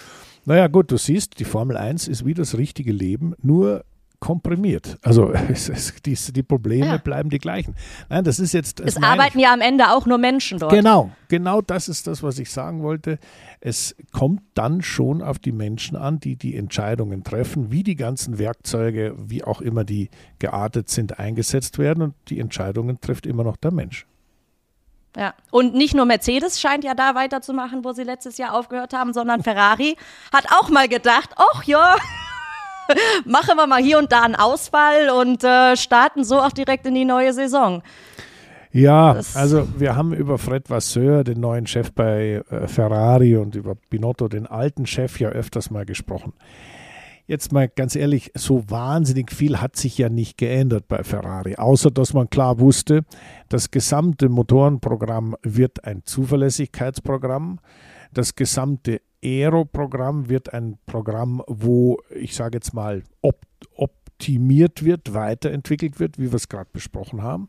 [0.46, 3.84] Naja, gut, du siehst, die Formel 1 ist wie das richtige Leben, nur
[4.20, 4.98] komprimiert.
[5.02, 6.98] Also es, es, die, die, Probleme ja.
[6.98, 7.76] bleiben die gleichen.
[8.10, 8.80] Nein, das ist jetzt.
[8.80, 10.72] Es arbeiten ja am Ende auch nur Menschen dort.
[10.72, 13.20] Genau, genau das ist das, was ich sagen wollte.
[13.62, 18.40] Es kommt dann schon auf die Menschen an, die die Entscheidungen treffen, wie die ganzen
[18.40, 22.04] Werkzeuge, wie auch immer die geartet sind, eingesetzt werden.
[22.04, 24.06] Und die Entscheidungen trifft immer noch der Mensch.
[25.18, 29.12] Ja, und nicht nur Mercedes scheint ja da weiterzumachen, wo sie letztes Jahr aufgehört haben,
[29.12, 29.98] sondern Ferrari
[30.32, 31.96] hat auch mal gedacht, ach ja,
[33.26, 36.96] machen wir mal hier und da einen Ausfall und äh, starten so auch direkt in
[36.96, 37.82] die neue Saison.
[38.72, 43.56] Ja, das also wir haben über Fred Vasseur, den neuen Chef bei äh, Ferrari und
[43.56, 46.34] über Binotto, den alten Chef, ja öfters mal gesprochen.
[47.26, 51.92] Jetzt mal ganz ehrlich, so wahnsinnig viel hat sich ja nicht geändert bei Ferrari, außer
[51.92, 53.04] dass man klar wusste,
[53.50, 57.60] das gesamte Motorenprogramm wird ein Zuverlässigkeitsprogramm.
[58.12, 63.38] Das gesamte Aero-Programm wird ein Programm, wo ich sage jetzt mal op
[64.20, 67.48] optimiert wird, weiterentwickelt wird, wie wir es gerade besprochen haben.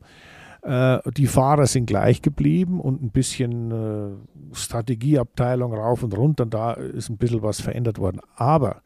[0.62, 6.74] Äh, die Fahrer sind gleich geblieben und ein bisschen äh, Strategieabteilung rauf und runter, da
[6.74, 8.20] ist ein bisschen was verändert worden.
[8.36, 8.82] Aber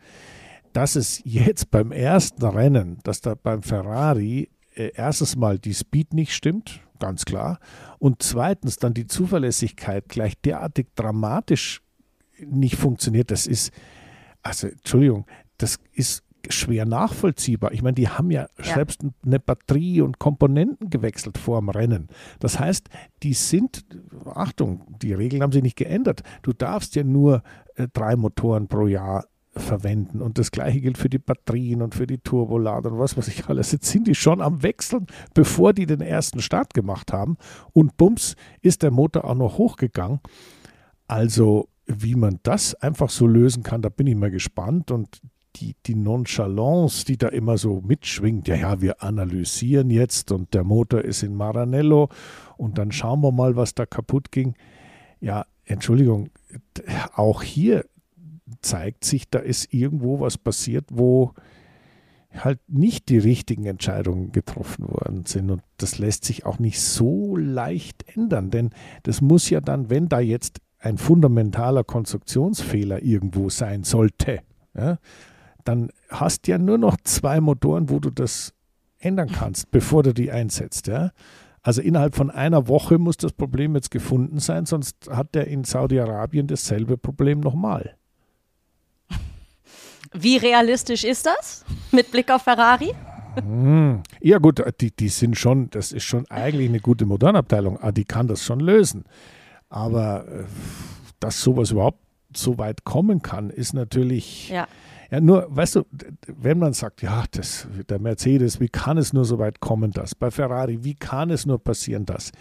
[0.73, 6.15] dass es jetzt beim ersten Rennen, dass da beim Ferrari äh, erstes Mal die Speed
[6.15, 7.59] nicht stimmt, ganz klar,
[7.99, 11.84] und zweitens dann die Zuverlässigkeit gleich derartig dramatisch
[12.47, 13.73] nicht funktioniert, das ist,
[14.43, 15.27] also Entschuldigung,
[15.59, 17.73] das ist schwer nachvollziehbar.
[17.73, 22.09] Ich meine, die haben ja, ja, selbst eine Batterie und Komponenten gewechselt vor dem Rennen.
[22.39, 22.89] Das heißt,
[23.23, 23.85] die sind,
[24.27, 26.23] Achtung, die Regeln haben sich nicht geändert.
[26.43, 27.43] Du darfst ja nur
[27.77, 29.25] äh, drei Motoren pro Jahr
[29.57, 30.21] verwenden.
[30.21, 33.47] Und das gleiche gilt für die Batterien und für die Turbolader und was weiß ich
[33.47, 33.73] alles.
[33.73, 37.37] Jetzt sind die schon am Wechseln, bevor die den ersten Start gemacht haben.
[37.73, 40.21] Und bums, ist der Motor auch noch hochgegangen.
[41.07, 44.91] Also wie man das einfach so lösen kann, da bin ich mal gespannt.
[44.91, 45.21] Und
[45.57, 50.65] die, die Nonchalance, die da immer so mitschwingt, ja, ja, wir analysieren jetzt und der
[50.65, 52.09] Motor ist in Maranello
[52.57, 54.55] und dann schauen wir mal, was da kaputt ging.
[55.21, 56.31] Ja, Entschuldigung,
[57.15, 57.85] auch hier
[58.61, 61.35] zeigt sich, da ist irgendwo was passiert, wo
[62.33, 65.51] halt nicht die richtigen Entscheidungen getroffen worden sind.
[65.51, 68.71] Und das lässt sich auch nicht so leicht ändern, denn
[69.05, 74.41] das muss ja dann, wenn da jetzt ein fundamentaler Konstruktionsfehler irgendwo sein sollte,
[74.77, 74.99] ja,
[75.65, 78.53] dann hast du ja nur noch zwei Motoren, wo du das
[78.99, 80.87] ändern kannst, bevor du die einsetzt.
[80.87, 81.13] Ja.
[81.63, 85.65] Also innerhalb von einer Woche muss das Problem jetzt gefunden sein, sonst hat der in
[85.65, 87.97] Saudi-Arabien dasselbe Problem nochmal.
[90.13, 92.93] Wie realistisch ist das mit Blick auf Ferrari?
[93.37, 94.03] Hm.
[94.21, 98.05] Ja gut, die, die sind schon, das ist schon eigentlich eine gute Modernabteilung, ah, die
[98.05, 99.05] kann das schon lösen.
[99.75, 100.45] Aber äh,
[101.19, 101.99] dass sowas überhaupt
[102.33, 104.49] so weit kommen kann, ist natürlich.
[104.49, 104.69] Ja.
[105.11, 105.83] Ja, nur, weißt du,
[106.27, 110.15] wenn man sagt, ja, das, der Mercedes, wie kann es nur so weit kommen, das?
[110.15, 112.33] Bei Ferrari, wie kann es nur passieren, das?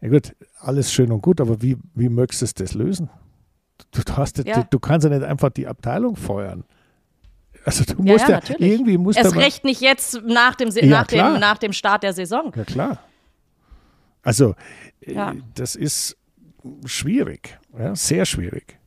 [0.00, 3.10] Ja gut, alles schön und gut, aber wie, wie möchtest du das lösen?
[3.90, 4.62] Du, hast, ja.
[4.62, 6.64] du, du kannst ja nicht einfach die Abteilung feuern.
[7.64, 11.06] Also du musst ja, ja, ja irgendwie musst Erst recht nicht jetzt nach dem, nach,
[11.06, 12.52] dem, nach dem Start der Saison.
[12.56, 12.98] Ja klar.
[14.22, 14.54] Also
[15.04, 15.34] ja.
[15.54, 16.16] das ist
[16.84, 18.78] schwierig, ja, sehr schwierig.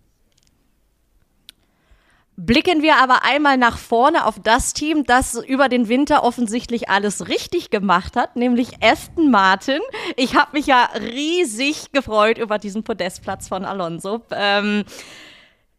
[2.37, 7.27] Blicken wir aber einmal nach vorne auf das Team, das über den Winter offensichtlich alles
[7.27, 9.79] richtig gemacht hat, nämlich Aston Martin.
[10.15, 14.21] Ich habe mich ja riesig gefreut über diesen Podestplatz von Alonso.
[14.31, 14.85] Ähm,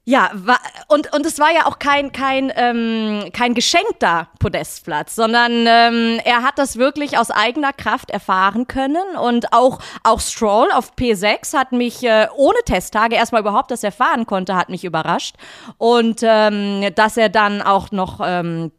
[0.04, 5.64] ja, war, und, und es war ja auch kein, kein, ähm, kein geschenkter Podestplatz, sondern
[5.68, 9.16] ähm, er hat das wirklich aus eigener Kraft erfahren können.
[9.16, 14.26] Und auch, auch Stroll auf P6 hat mich äh, ohne Testtage erstmal überhaupt das erfahren
[14.26, 15.36] konnte, hat mich überrascht.
[15.78, 18.72] Und ähm, dass er dann auch noch ähm,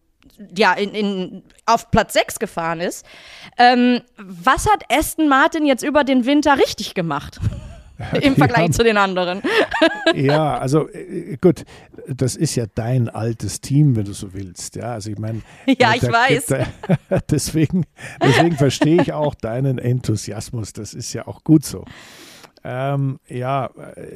[0.58, 3.06] ja, in, in, auf Platz 6 gefahren ist.
[3.58, 7.40] Ähm, was hat Aston Martin jetzt über den Winter richtig gemacht?
[8.22, 9.42] Im Vergleich ja, zu den anderen.
[10.16, 11.64] ja, also äh, gut,
[12.08, 14.76] das ist ja dein altes Team, wenn du so willst.
[14.76, 15.42] Ja, also ich meine.
[15.80, 16.48] Ja, ich weiß.
[16.48, 17.86] Da, deswegen,
[18.22, 20.74] deswegen verstehe ich auch deinen Enthusiasmus.
[20.74, 21.86] Das ist ja auch gut so.
[22.64, 23.70] Ähm, ja,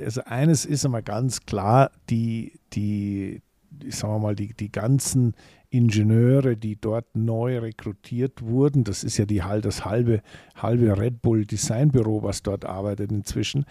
[0.05, 3.41] also eines ist einmal ganz klar, die, die,
[3.89, 5.35] sagen wir mal, die, die ganzen
[5.69, 10.21] Ingenieure, die dort neu rekrutiert wurden, das ist ja die, das halbe,
[10.56, 13.65] halbe Red Bull Designbüro, was dort arbeitet inzwischen,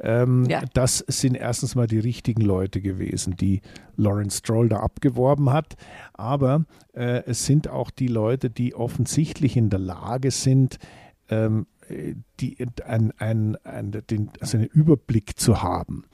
[0.00, 0.62] ähm, ja.
[0.74, 3.62] das sind erstens mal die richtigen Leute gewesen, die
[3.96, 5.76] Lawrence Stroll da abgeworben hat.
[6.12, 10.78] Aber äh, es sind auch die Leute, die offensichtlich in der Lage sind,
[11.30, 11.66] ähm,
[12.40, 16.04] die, ein, ein, ein, den, also einen Überblick zu haben.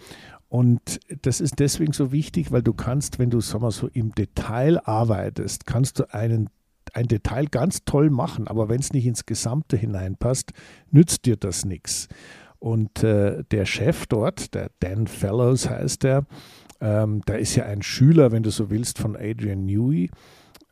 [0.54, 4.14] Und das ist deswegen so wichtig, weil du kannst, wenn du sag mal, so im
[4.14, 6.48] Detail arbeitest, kannst du einen,
[6.92, 10.52] ein Detail ganz toll machen, aber wenn es nicht ins Gesamte hineinpasst,
[10.92, 12.06] nützt dir das nichts.
[12.60, 16.24] Und äh, der Chef dort, der Dan Fellows heißt der,
[16.80, 20.08] ähm, der ist ja ein Schüler, wenn du so willst, von Adrian Newey.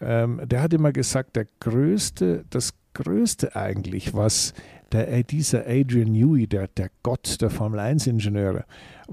[0.00, 4.54] Ähm, der hat immer gesagt, der größte, das Größte eigentlich, was
[4.92, 8.64] der, äh, dieser Adrian Newey, der, der Gott der Formel 1-Ingenieure,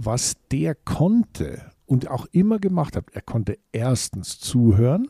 [0.01, 5.09] was der konnte und auch immer gemacht hat, er konnte erstens zuhören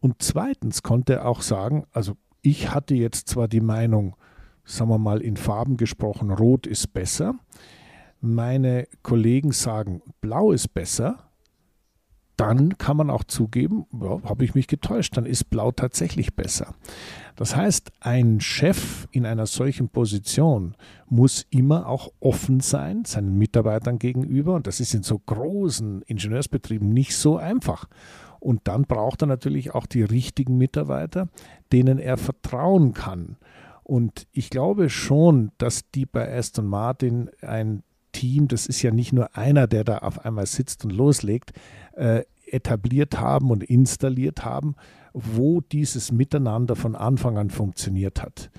[0.00, 4.16] und zweitens konnte er auch sagen, also ich hatte jetzt zwar die Meinung,
[4.64, 7.34] sagen wir mal in Farben gesprochen, rot ist besser,
[8.20, 11.29] meine Kollegen sagen, blau ist besser,
[12.40, 16.74] dann kann man auch zugeben, ja, habe ich mich getäuscht, dann ist Blau tatsächlich besser.
[17.36, 20.74] Das heißt, ein Chef in einer solchen Position
[21.06, 24.54] muss immer auch offen sein, seinen Mitarbeitern gegenüber.
[24.54, 27.88] Und das ist in so großen Ingenieursbetrieben nicht so einfach.
[28.38, 31.28] Und dann braucht er natürlich auch die richtigen Mitarbeiter,
[31.72, 33.36] denen er vertrauen kann.
[33.82, 39.12] Und ich glaube schon, dass die bei Aston Martin ein Team, das ist ja nicht
[39.12, 41.52] nur einer, der da auf einmal sitzt und loslegt,
[41.94, 44.74] äh, etabliert haben und installiert haben,
[45.12, 48.50] wo dieses Miteinander von Anfang an funktioniert hat.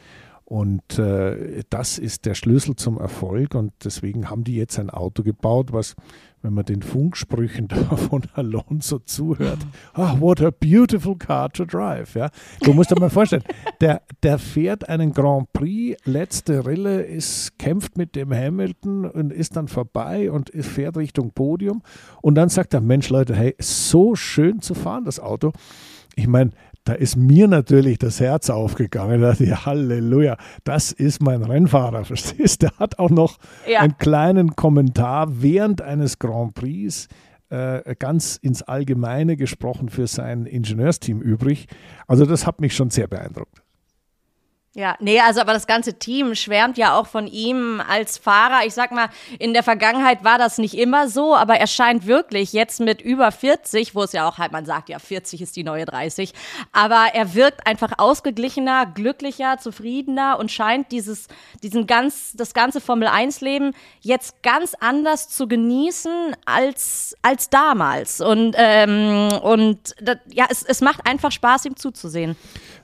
[0.51, 3.55] Und äh, das ist der Schlüssel zum Erfolg.
[3.55, 5.95] Und deswegen haben die jetzt ein Auto gebaut, was,
[6.41, 7.69] wenn man den Funksprüchen
[8.09, 9.59] von Alonso zuhört,
[9.95, 12.15] oh, what a beautiful car to drive.
[12.15, 12.29] Ja?
[12.59, 13.45] Du musst dir mal vorstellen,
[13.79, 19.55] der, der fährt einen Grand Prix, letzte Rille, ist, kämpft mit dem Hamilton und ist
[19.55, 21.81] dann vorbei und fährt Richtung Podium.
[22.21, 25.53] Und dann sagt er, Mensch Leute, hey, so schön zu fahren, das Auto.
[26.17, 26.51] Ich meine,
[26.83, 29.21] da ist mir natürlich das Herz aufgegangen.
[29.21, 32.67] Da dachte ich, Halleluja, das ist mein Rennfahrer, verstehst du?
[32.67, 33.79] Der hat auch noch ja.
[33.79, 37.07] einen kleinen Kommentar während eines Grand Prix
[37.49, 41.67] äh, ganz ins Allgemeine gesprochen für sein Ingenieursteam übrig.
[42.07, 43.61] Also das hat mich schon sehr beeindruckt.
[44.73, 48.65] Ja, nee, also aber das ganze Team schwärmt ja auch von ihm als Fahrer.
[48.65, 52.53] Ich sag mal, in der Vergangenheit war das nicht immer so, aber er scheint wirklich
[52.53, 55.65] jetzt mit über 40, wo es ja auch halt, man sagt ja, 40 ist die
[55.65, 56.33] neue 30,
[56.71, 61.27] aber er wirkt einfach ausgeglichener, glücklicher, zufriedener und scheint dieses,
[61.61, 68.21] diesen ganz, das ganze Formel 1 Leben jetzt ganz anders zu genießen als, als damals.
[68.21, 72.37] Und, ähm, und das, ja, es, es macht einfach Spaß, ihm zuzusehen.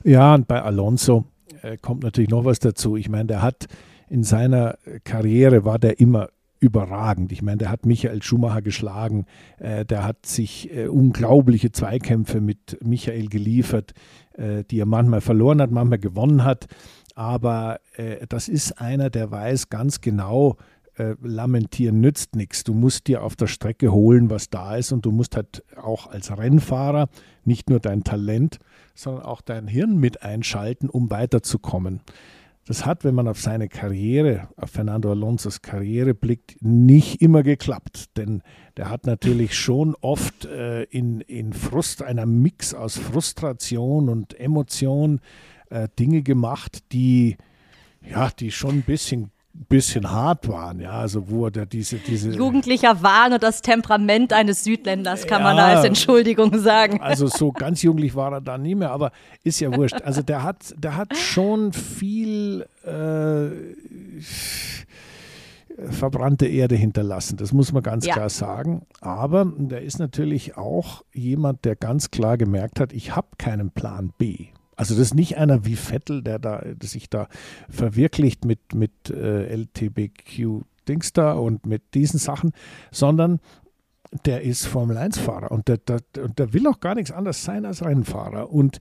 [0.04, 1.23] Ja, und bei Alonso,
[1.62, 2.96] äh, kommt natürlich noch was dazu.
[2.96, 3.68] Ich meine, der hat
[4.10, 6.30] in seiner Karriere war der immer
[6.60, 7.32] überragend.
[7.32, 9.26] Ich meine, der hat Michael Schumacher geschlagen,
[9.60, 13.94] äh, der hat sich äh, unglaubliche Zweikämpfe mit Michael geliefert,
[14.34, 16.68] äh, die er manchmal verloren hat, manchmal gewonnen hat.
[17.16, 20.58] Aber äh, das ist einer, der weiß ganz genau,
[20.98, 22.64] äh, lamentieren nützt nichts.
[22.64, 26.08] Du musst dir auf der Strecke holen, was da ist und du musst halt auch
[26.08, 27.10] als Rennfahrer
[27.44, 28.58] nicht nur dein Talent,
[28.98, 32.02] sondern auch dein Hirn mit einschalten, um weiterzukommen.
[32.68, 38.18] Das hat, wenn man auf seine Karriere, auf Fernando Alonso's Karriere blickt, nicht immer geklappt.
[38.18, 38.42] Denn
[38.76, 45.22] der hat natürlich schon oft äh, in, in Frust, einer Mix aus Frustration und Emotion
[45.70, 47.38] äh, Dinge gemacht, die,
[48.02, 49.32] ja, die schon ein bisschen
[49.70, 54.63] bisschen hart waren, ja, also wo er diese, diese Jugendlicher Wahn und das Temperament eines
[54.63, 57.02] Südländers, kann ja, man da als Entschuldigung sagen.
[57.02, 59.12] Also so ganz jugendlich war er da nie mehr, aber
[59.43, 60.02] ist ja wurscht.
[60.04, 63.50] Also der hat, der hat schon viel äh,
[65.91, 68.13] verbrannte Erde hinterlassen, das muss man ganz ja.
[68.13, 68.86] klar sagen.
[69.02, 74.13] Aber der ist natürlich auch jemand, der ganz klar gemerkt hat, ich habe keinen Plan
[74.17, 74.48] B.
[74.78, 77.28] Also das ist nicht einer wie Vettel, der da der sich da
[77.69, 82.52] verwirklicht mit, mit äh, LTBQ Dings da und mit diesen Sachen,
[82.92, 83.40] sondern
[84.25, 88.52] der ist Formel-1-Fahrer und der, der, der, will auch gar nichts anderes sein als Rennfahrer.
[88.52, 88.80] Und,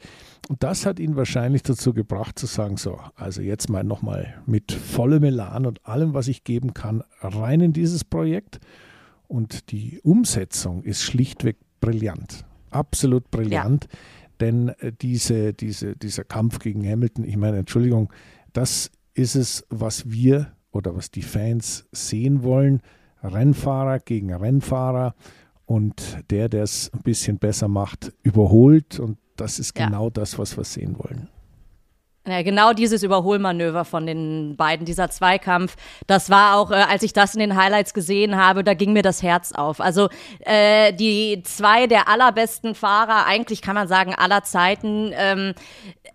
[0.48, 4.70] und das hat ihn wahrscheinlich dazu gebracht zu sagen, so, also jetzt mal nochmal mit
[4.70, 8.60] vollem Elan und allem, was ich geben kann, rein in dieses Projekt.
[9.26, 13.88] Und die Umsetzung ist schlichtweg brillant, absolut brillant.
[13.90, 13.98] Ja.
[14.40, 18.12] Denn äh, diese, diese, dieser Kampf gegen Hamilton, ich meine, Entschuldigung,
[18.52, 22.82] das ist es, was wir oder was die Fans sehen wollen.
[23.22, 25.14] Rennfahrer gegen Rennfahrer
[25.64, 29.00] und der, der es ein bisschen besser macht, überholt.
[29.00, 30.10] Und das ist genau ja.
[30.10, 31.28] das, was wir sehen wollen.
[32.28, 35.76] Ja, genau dieses Überholmanöver von den beiden, dieser Zweikampf,
[36.08, 39.02] das war auch, äh, als ich das in den Highlights gesehen habe, da ging mir
[39.02, 39.80] das Herz auf.
[39.80, 40.08] Also
[40.40, 45.54] äh, die zwei der allerbesten Fahrer, eigentlich kann man sagen aller Zeiten, ähm,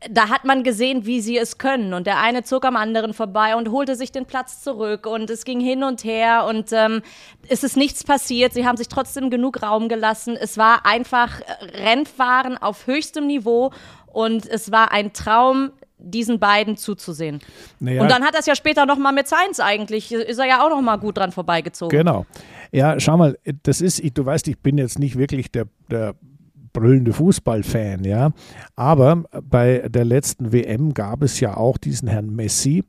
[0.09, 1.93] da hat man gesehen, wie sie es können.
[1.93, 5.05] Und der eine zog am anderen vorbei und holte sich den Platz zurück.
[5.05, 7.03] Und es ging hin und her und ähm,
[7.47, 8.53] es ist nichts passiert.
[8.53, 10.36] Sie haben sich trotzdem genug Raum gelassen.
[10.36, 11.39] Es war einfach
[11.74, 13.72] Rennfahren auf höchstem Niveau.
[14.07, 15.72] Und es war ein Traum,
[16.03, 17.39] diesen beiden zuzusehen.
[17.79, 18.01] Naja.
[18.01, 20.69] Und dann hat er es ja später nochmal mit Science eigentlich, ist er ja auch
[20.69, 21.97] nochmal gut dran vorbeigezogen.
[21.97, 22.25] Genau.
[22.71, 26.15] Ja, schau mal, das ist, du weißt, ich bin jetzt nicht wirklich der, der
[26.73, 28.31] brüllende Fußballfan, ja.
[28.75, 32.83] Aber bei der letzten WM gab es ja auch diesen Herrn Messi,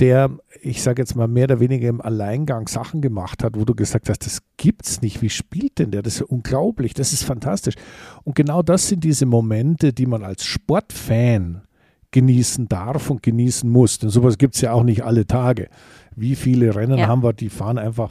[0.00, 3.74] der, ich sage jetzt mal, mehr oder weniger im Alleingang Sachen gemacht hat, wo du
[3.74, 5.22] gesagt hast, das gibt's nicht.
[5.22, 6.02] Wie spielt denn der?
[6.02, 7.74] Das ist ja unglaublich, das ist fantastisch.
[8.24, 11.62] Und genau das sind diese Momente, die man als Sportfan
[12.12, 13.98] genießen darf und genießen muss.
[13.98, 15.68] Denn sowas gibt es ja auch nicht alle Tage.
[16.14, 17.08] Wie viele Rennen ja.
[17.08, 18.10] haben wir, die fahren einfach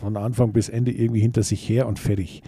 [0.00, 2.42] von Anfang bis Ende irgendwie hinter sich her und fertig.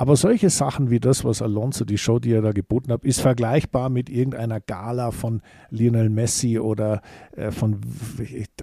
[0.00, 3.20] Aber solche Sachen wie das, was Alonso, die Show, die er da geboten hat, ist
[3.20, 7.02] vergleichbar mit irgendeiner Gala von Lionel Messi oder
[7.36, 7.82] äh, von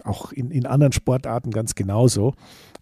[0.04, 2.34] auch in, in anderen Sportarten ganz genauso.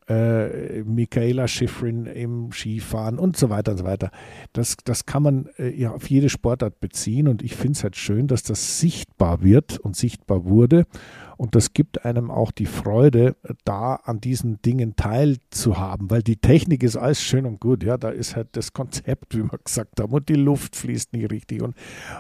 [0.08, 4.12] Äh, Michaela Schifrin im Skifahren und so weiter und so weiter.
[4.54, 7.96] Das, das kann man äh, ja auf jede Sportart beziehen und ich finde es halt
[7.96, 10.86] schön, dass das sichtbar wird und sichtbar wurde.
[11.38, 16.84] Und das gibt einem auch die Freude, da an diesen Dingen teilzuhaben, weil die Technik
[16.84, 17.84] ist alles schön und gut.
[17.84, 21.32] Ja, da ist halt das Konzept, wie wir gesagt haben, und die Luft fließt nicht
[21.32, 21.62] richtig.
[21.62, 21.76] Und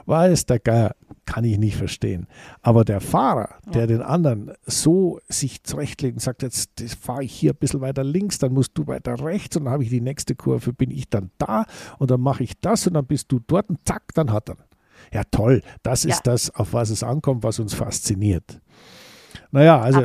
[0.05, 0.95] weiß der Geier,
[1.25, 2.27] kann ich nicht verstehen.
[2.61, 3.87] Aber der Fahrer, der ja.
[3.87, 8.37] den anderen so sich zurechtlegt und sagt, jetzt fahre ich hier ein bisschen weiter links,
[8.39, 11.31] dann musst du weiter rechts und dann habe ich die nächste Kurve, bin ich dann
[11.37, 11.65] da
[11.97, 14.57] und dann mache ich das und dann bist du dort und zack, dann hat er.
[15.13, 15.61] Ja, toll.
[15.83, 16.11] Das ja.
[16.11, 18.61] ist das, auf was es ankommt, was uns fasziniert.
[19.55, 20.03] Naja, also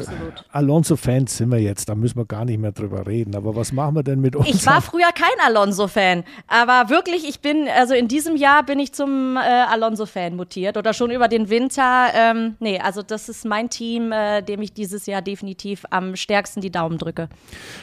[0.52, 3.34] Alonso-Fans sind wir jetzt, da müssen wir gar nicht mehr drüber reden.
[3.34, 4.48] Aber was machen wir denn mit uns?
[4.48, 8.92] Ich war früher kein Alonso-Fan, aber wirklich, ich bin, also in diesem Jahr bin ich
[8.92, 12.10] zum äh, Alonso-Fan mutiert oder schon über den Winter.
[12.14, 16.60] Ähm, nee, also das ist mein Team, äh, dem ich dieses Jahr definitiv am stärksten
[16.60, 17.28] die Daumen drücke.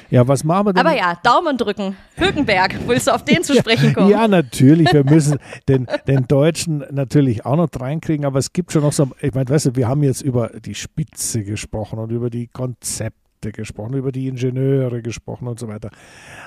[0.09, 0.87] Ja, was machen wir denn?
[0.87, 1.97] Aber ja, Daumen drücken.
[2.15, 4.09] Hülkenberg, willst du auf den zu sprechen kommen?
[4.09, 4.93] ja, natürlich.
[4.93, 5.37] Wir müssen
[5.67, 9.49] den, den Deutschen natürlich auch noch reinkriegen, aber es gibt schon noch so, ich meine,
[9.49, 13.95] weißt du, wir haben jetzt über die Spitze gesprochen gesprochen und über die Konzepte gesprochen,
[13.95, 15.89] über die Ingenieure gesprochen und so weiter.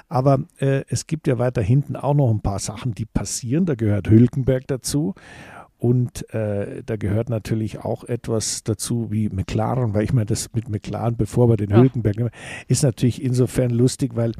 [0.08, 3.66] Aber äh, es gibt ja weiter hinten auch noch ein paar Sachen, die passieren.
[3.66, 5.14] Da gehört Hülkenberg dazu.
[5.78, 10.68] Und äh, da gehört natürlich auch etwas dazu wie McLaren, weil ich meine, das mit
[10.68, 11.78] McLaren, bevor wir den ja.
[11.78, 12.30] Hülkenberg nehmen,
[12.68, 14.32] ist natürlich insofern lustig, weil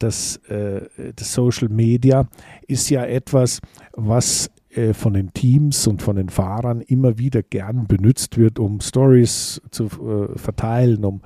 [0.00, 0.80] das, äh,
[1.14, 2.26] das Social Media
[2.66, 3.60] ist ja etwas,
[3.92, 8.80] was äh, von den Teams und von den Fahrern immer wieder gern benutzt wird, um
[8.80, 11.20] Stories zu äh, verteilen, um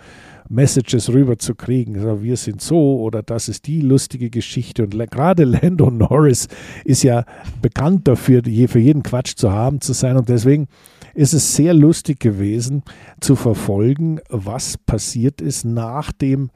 [0.48, 1.96] Messages rüberzukriegen.
[1.96, 4.84] Also wir sind so oder das ist die lustige Geschichte.
[4.84, 6.48] Und gerade Lando Norris
[6.84, 7.24] ist ja
[7.60, 10.16] bekannt dafür, für jeden Quatsch zu haben zu sein.
[10.16, 10.68] Und deswegen
[11.14, 12.82] ist es sehr lustig gewesen
[13.20, 16.50] zu verfolgen, was passiert ist nach dem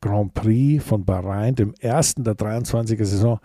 [0.00, 3.38] Grand Prix von Bahrain, dem ersten der 23er Saison,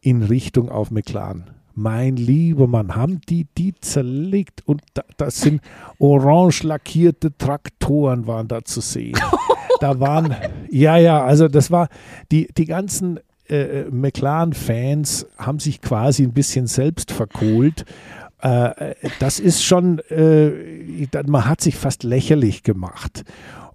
[0.00, 5.60] in Richtung auf McLaren mein lieber Mann, haben die die zerlegt und da, das sind
[5.98, 9.18] orange lackierte Traktoren waren da zu sehen.
[9.80, 10.34] Da waren,
[10.70, 11.88] ja, ja, also das war,
[12.30, 17.84] die, die ganzen äh, McLaren-Fans haben sich quasi ein bisschen selbst verkohlt.
[18.42, 20.50] Äh, das ist schon, äh,
[21.26, 23.24] man hat sich fast lächerlich gemacht.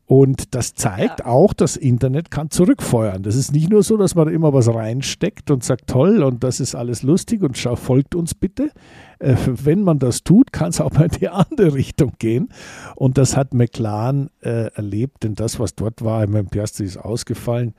[0.08, 1.26] Und das zeigt ja.
[1.26, 3.24] auch, das Internet kann zurückfeuern.
[3.24, 6.60] Das ist nicht nur so, dass man immer was reinsteckt und sagt, toll, und das
[6.60, 8.70] ist alles lustig und schau, folgt uns bitte.
[9.18, 12.50] Äh, wenn man das tut, kann es auch mal in die andere Richtung gehen.
[12.96, 16.98] Und das hat McLaren äh, erlebt, denn das, was dort war, ich meine, Piastri ist
[16.98, 17.74] ausgefallen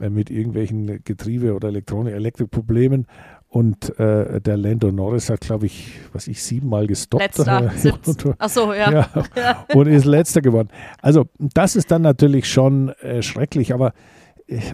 [0.00, 3.06] äh, mit irgendwelchen Getriebe- oder Elektronik-Elektrikproblemen.
[3.52, 7.36] Und äh, der Lando Norris hat, glaube ich, was ich, siebenmal gestoppt.
[7.36, 7.70] Letzter.
[8.38, 8.90] Ach so, ja.
[8.90, 9.66] ja.
[9.74, 10.70] Und ist letzter geworden.
[11.02, 13.92] Also das ist dann natürlich schon äh, schrecklich, aber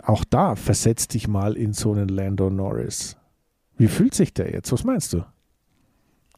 [0.05, 3.17] auch da versetz dich mal in so einen Lando Norris.
[3.77, 4.71] Wie fühlt sich der jetzt?
[4.71, 5.25] Was meinst du?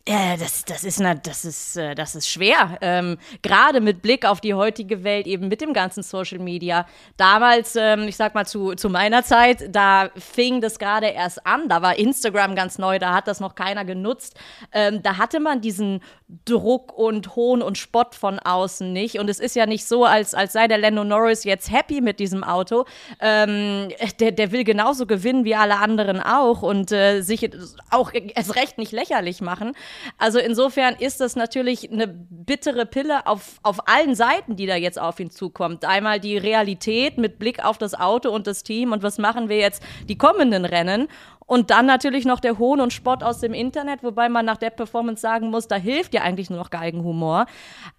[0.08, 2.78] Ja, das, das, ist, na, das, ist, äh, das ist schwer.
[2.80, 6.86] Ähm, Gerade mit Blick auf die heutige Welt, eben mit dem ganzen Social Media.
[7.18, 11.68] Damals, ähm, ich sag mal zu, zu meiner Zeit, da fing das gerade erst an.
[11.68, 14.40] Da war Instagram ganz neu, da hat das noch keiner genutzt.
[14.72, 16.00] Ähm, da hatte man diesen
[16.46, 19.18] Druck und Hohn und Spott von außen nicht.
[19.18, 22.20] Und es ist ja nicht so, als, als sei der Lando Norris jetzt happy mit
[22.20, 22.86] diesem Auto.
[23.20, 27.50] Ähm, der, der will genauso gewinnen wie alle anderen auch und äh, sich
[27.90, 29.74] auch erst recht nicht lächerlich machen.
[30.18, 35.00] Also insofern ist das natürlich eine bittere Pille auf, auf allen Seiten, die da jetzt
[35.00, 35.84] auf ihn zukommt.
[35.84, 39.58] Einmal die Realität mit Blick auf das Auto und das Team und was machen wir
[39.58, 41.08] jetzt die kommenden Rennen.
[41.50, 44.70] Und dann natürlich noch der Hohn und Spott aus dem Internet, wobei man nach der
[44.70, 47.46] Performance sagen muss, da hilft ja eigentlich nur noch Geigenhumor.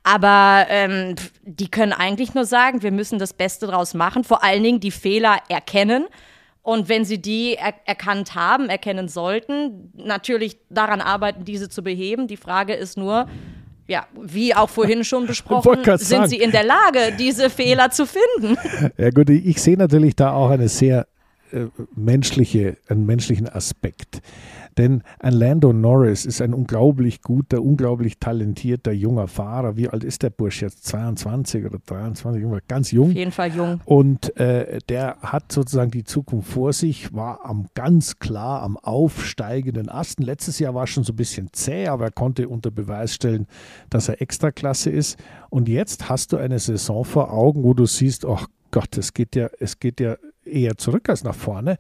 [0.04, 4.64] Aber ähm, die können eigentlich nur sagen, wir müssen das Beste draus machen, vor allen
[4.64, 6.06] Dingen die Fehler erkennen
[6.64, 12.28] und wenn sie die er erkannt haben, erkennen sollten, natürlich daran arbeiten, diese zu beheben.
[12.28, 13.28] Die Frage ist nur,
[13.88, 16.28] ja, wie auch vorhin schon besprochen, sind sagen.
[16.30, 18.58] sie in der Lage, diese Fehler zu finden?
[18.98, 21.08] Ja gut, ich sehe natürlich da auch eine sehr
[21.52, 24.22] äh, menschliche, einen menschlichen Aspekt.
[24.78, 29.76] Denn ein Lando Norris ist ein unglaublich guter, unglaublich talentierter junger Fahrer.
[29.78, 30.86] Wie alt ist der Bursch jetzt?
[30.86, 32.44] 22 oder 23?
[32.68, 33.10] Ganz jung.
[33.10, 33.82] Auf jeden Fall jung.
[33.86, 39.90] Und äh, der hat sozusagen die Zukunft vor sich, war am ganz klar am aufsteigenden
[39.90, 40.24] Asten.
[40.24, 43.48] Letztes Jahr war schon so ein bisschen zäh, aber er konnte unter Beweis stellen,
[43.90, 45.20] dass er Extraklasse ist.
[45.50, 49.36] Und jetzt hast du eine Saison vor Augen, wo du siehst, ach Gott, es geht
[49.36, 50.16] ja, es geht ja
[50.46, 51.78] eher zurück als nach vorne.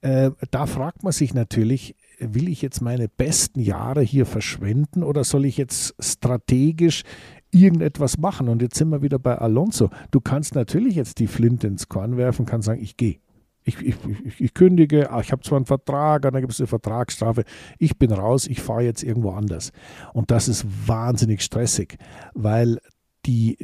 [0.00, 5.24] Äh, da fragt man sich natürlich, will ich jetzt meine besten Jahre hier verschwenden oder
[5.24, 7.02] soll ich jetzt strategisch
[7.50, 8.48] irgendetwas machen?
[8.48, 9.90] Und jetzt sind wir wieder bei Alonso.
[10.10, 13.18] Du kannst natürlich jetzt die Flinte ins Korn werfen, kannst sagen, ich gehe.
[13.64, 13.94] Ich, ich,
[14.40, 17.44] ich, kündige, ah, ich habe zwar einen Vertrag, dann gibt es eine Vertragsstrafe,
[17.78, 19.70] ich bin raus, ich fahre jetzt irgendwo anders.
[20.12, 21.96] Und das ist wahnsinnig stressig,
[22.34, 22.78] weil
[23.24, 23.56] die,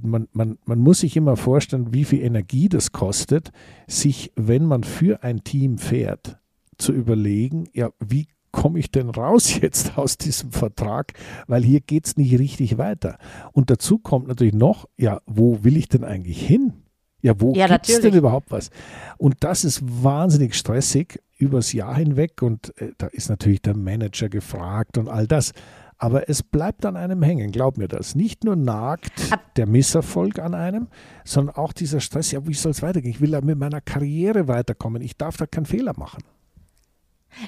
[0.00, 3.50] man, man, man muss sich immer vorstellen, wie viel Energie das kostet,
[3.86, 6.38] sich, wenn man für ein Team fährt,
[6.78, 11.12] zu überlegen, ja, wie komme ich denn raus jetzt aus diesem Vertrag,
[11.46, 13.18] weil hier geht es nicht richtig weiter.
[13.52, 16.72] Und dazu kommt natürlich noch, ja, wo will ich denn eigentlich hin?
[17.20, 18.70] Ja, wo ja, gibt es denn überhaupt was?
[19.16, 24.28] Und das ist wahnsinnig stressig übers Jahr hinweg und äh, da ist natürlich der Manager
[24.28, 25.52] gefragt und all das.
[25.96, 28.14] Aber es bleibt an einem hängen, glaub mir das.
[28.14, 29.12] Nicht nur nagt
[29.56, 30.88] der Misserfolg an einem,
[31.24, 33.10] sondern auch dieser Stress, ja, wie soll es weitergehen?
[33.10, 35.00] Ich will ja mit meiner Karriere weiterkommen.
[35.00, 36.22] Ich darf da keinen Fehler machen.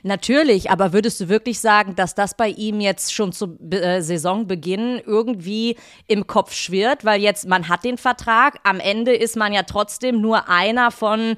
[0.02, 5.00] Natürlich, aber würdest du wirklich sagen, dass das bei ihm jetzt schon zu äh, Saisonbeginn
[5.04, 5.76] irgendwie
[6.06, 7.04] im Kopf schwirrt?
[7.04, 11.36] Weil jetzt, man hat den Vertrag, am Ende ist man ja trotzdem nur einer von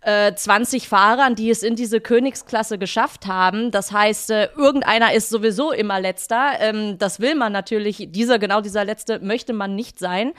[0.00, 3.70] äh, 20 Fahrern, die es in diese Königsklasse geschafft haben.
[3.70, 6.52] Das heißt, äh, irgendeiner ist sowieso immer letzter.
[6.60, 10.32] Ähm, das will man natürlich, dieser, genau dieser Letzte möchte man nicht sein.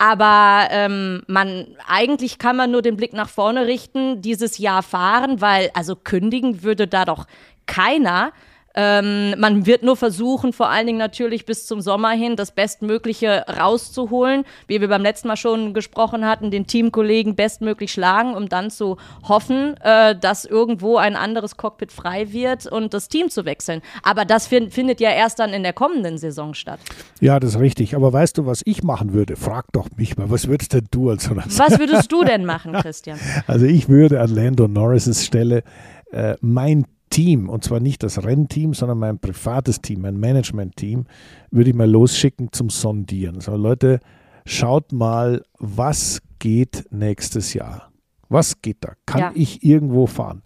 [0.00, 5.42] Aber ähm, man eigentlich kann man nur den Blick nach vorne richten, dieses Jahr fahren,
[5.42, 7.26] weil also kündigen würde da doch
[7.66, 8.32] keiner.
[8.74, 13.44] Ähm, man wird nur versuchen, vor allen Dingen natürlich bis zum Sommer hin, das Bestmögliche
[13.48, 18.70] rauszuholen, wie wir beim letzten Mal schon gesprochen hatten, den Teamkollegen bestmöglich schlagen, um dann
[18.70, 18.96] zu
[19.28, 23.82] hoffen, äh, dass irgendwo ein anderes Cockpit frei wird und das Team zu wechseln.
[24.02, 26.78] Aber das find, findet ja erst dann in der kommenden Saison statt.
[27.20, 27.96] Ja, das ist richtig.
[27.96, 29.34] Aber weißt du, was ich machen würde?
[29.36, 33.18] Frag doch mich mal, was würdest denn du als Was würdest du denn machen, Christian?
[33.46, 35.64] Also ich würde an Lando Norris' Stelle
[36.12, 41.06] äh, mein Team, und zwar nicht das Rennteam, sondern mein privates Team, mein Management-Team,
[41.50, 43.40] würde ich mal losschicken zum Sondieren.
[43.40, 44.00] So, Leute,
[44.46, 47.89] schaut mal, was geht nächstes Jahr.
[48.30, 48.92] Was geht da?
[49.06, 49.32] Kann ja.
[49.34, 50.42] ich irgendwo fahren?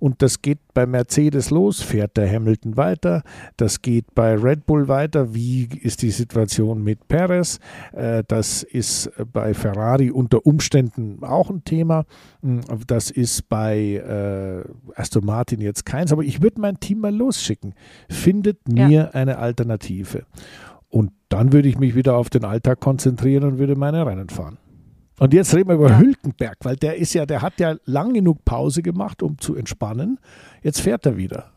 [0.00, 3.22] Und das geht bei Mercedes los, fährt der Hamilton weiter,
[3.58, 5.34] das geht bei Red Bull weiter.
[5.34, 7.60] Wie ist die Situation mit Perez?
[7.92, 12.06] Äh, das ist bei Ferrari unter Umständen auch ein Thema.
[12.42, 17.14] Hm, das ist bei äh, Aston Martin jetzt keins, aber ich würde mein Team mal
[17.14, 17.74] losschicken.
[18.08, 19.10] Findet mir ja.
[19.10, 20.24] eine Alternative.
[20.88, 24.56] Und dann würde ich mich wieder auf den Alltag konzentrieren und würde meine Rennen fahren.
[25.18, 25.98] Und jetzt reden wir über ja.
[25.98, 30.18] Hülkenberg, weil der ist ja, der hat ja lang genug Pause gemacht, um zu entspannen.
[30.62, 31.52] Jetzt fährt er wieder.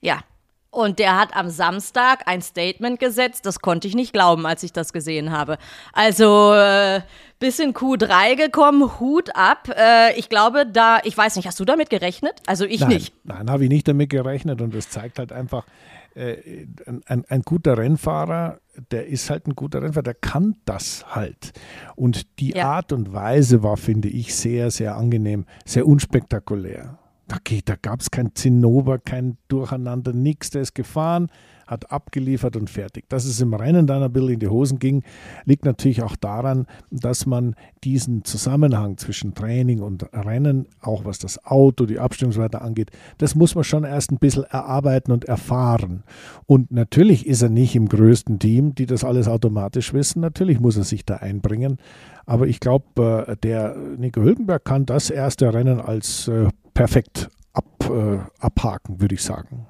[0.00, 0.24] Ja,
[0.72, 4.72] Und der hat am Samstag ein Statement gesetzt, das konnte ich nicht glauben, als ich
[4.72, 5.58] das gesehen habe.
[5.92, 7.02] Also äh,
[7.38, 9.68] bis in Q3 gekommen, Hut ab.
[9.68, 12.40] Äh, ich glaube, da, ich weiß nicht, hast du damit gerechnet?
[12.46, 13.14] Also ich nein, nicht.
[13.22, 15.66] Nein, habe ich nicht damit gerechnet und das zeigt halt einfach,
[16.14, 18.58] äh, ein, ein, guter Rennfahrer,
[18.90, 21.52] der ist halt ein guter Rennfahrer, der kann das halt.
[21.96, 22.70] Und die ja.
[22.70, 26.98] Art und Weise war, finde ich, sehr, sehr angenehm, sehr unspektakulär.
[27.28, 30.50] Da, da gab es kein Zinnober, kein Durcheinander, nichts.
[30.50, 31.28] Der ist gefahren,
[31.66, 33.08] hat abgeliefert und fertig.
[33.08, 35.02] Dass es im Rennen dann ein bisschen in die Hosen ging,
[35.44, 37.54] liegt natürlich auch daran, dass man
[37.84, 43.54] diesen Zusammenhang zwischen Training und Rennen, auch was das Auto, die Abstimmungsweite angeht, das muss
[43.54, 46.02] man schon erst ein bisschen erarbeiten und erfahren.
[46.46, 50.20] Und natürlich ist er nicht im größten Team, die das alles automatisch wissen.
[50.20, 51.78] Natürlich muss er sich da einbringen.
[52.26, 57.64] Aber ich glaube, äh, der Nico Hülkenberg kann das erste Rennen als äh, perfekt ab,
[57.90, 59.66] äh, abhaken, würde ich sagen.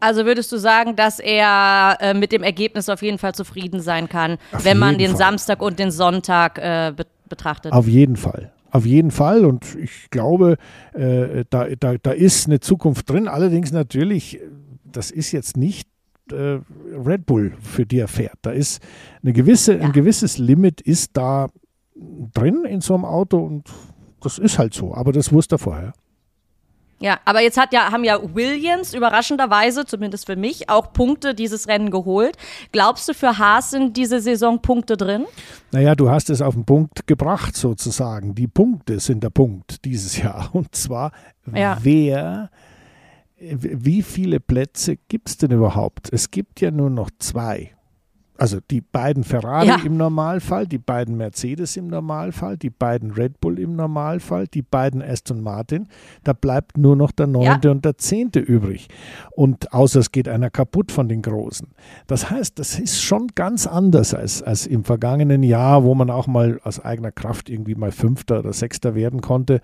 [0.00, 4.08] Also würdest du sagen, dass er äh, mit dem Ergebnis auf jeden Fall zufrieden sein
[4.08, 5.18] kann, auf wenn man den Fall.
[5.18, 7.72] Samstag und den Sonntag äh, be betrachtet?
[7.72, 8.52] Auf jeden Fall.
[8.70, 9.46] Auf jeden Fall.
[9.46, 10.58] Und ich glaube,
[10.92, 13.28] äh, da, da, da ist eine Zukunft drin.
[13.28, 14.40] Allerdings natürlich,
[14.84, 15.88] das ist jetzt nicht
[16.30, 16.58] äh,
[16.92, 18.36] Red Bull, für die er fährt.
[18.42, 18.82] Da ist
[19.22, 19.80] eine gewisse, ja.
[19.80, 21.48] ein gewisses Limit ist da
[21.94, 23.70] drin in so einem Auto und
[24.20, 24.94] das ist halt so.
[24.94, 25.92] Aber das wusste er vorher.
[27.04, 31.68] Ja, aber jetzt hat ja, haben ja Williams überraschenderweise, zumindest für mich, auch Punkte dieses
[31.68, 32.38] Rennen geholt.
[32.72, 35.26] Glaubst du, für Haas sind diese Saison Punkte drin?
[35.70, 38.34] Naja, du hast es auf den Punkt gebracht sozusagen.
[38.34, 40.48] Die Punkte sind der Punkt dieses Jahr.
[40.54, 41.12] Und zwar,
[41.54, 41.76] ja.
[41.82, 42.48] wer,
[43.38, 46.08] wie viele Plätze gibt es denn überhaupt?
[46.10, 47.74] Es gibt ja nur noch zwei
[48.36, 49.80] also die beiden Ferrari ja.
[49.84, 55.02] im Normalfall, die beiden Mercedes im Normalfall, die beiden Red Bull im Normalfall, die beiden
[55.02, 55.86] Aston Martin,
[56.24, 57.72] da bleibt nur noch der neunte ja.
[57.72, 58.88] und der zehnte übrig.
[59.30, 61.68] Und außer es geht einer kaputt von den Großen.
[62.08, 66.26] Das heißt, das ist schon ganz anders als, als im vergangenen Jahr, wo man auch
[66.26, 69.60] mal aus eigener Kraft irgendwie mal Fünfter oder Sechster werden konnte.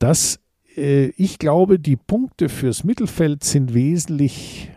[0.00, 0.40] Das,
[0.76, 4.72] äh, ich glaube, die Punkte fürs Mittelfeld sind wesentlich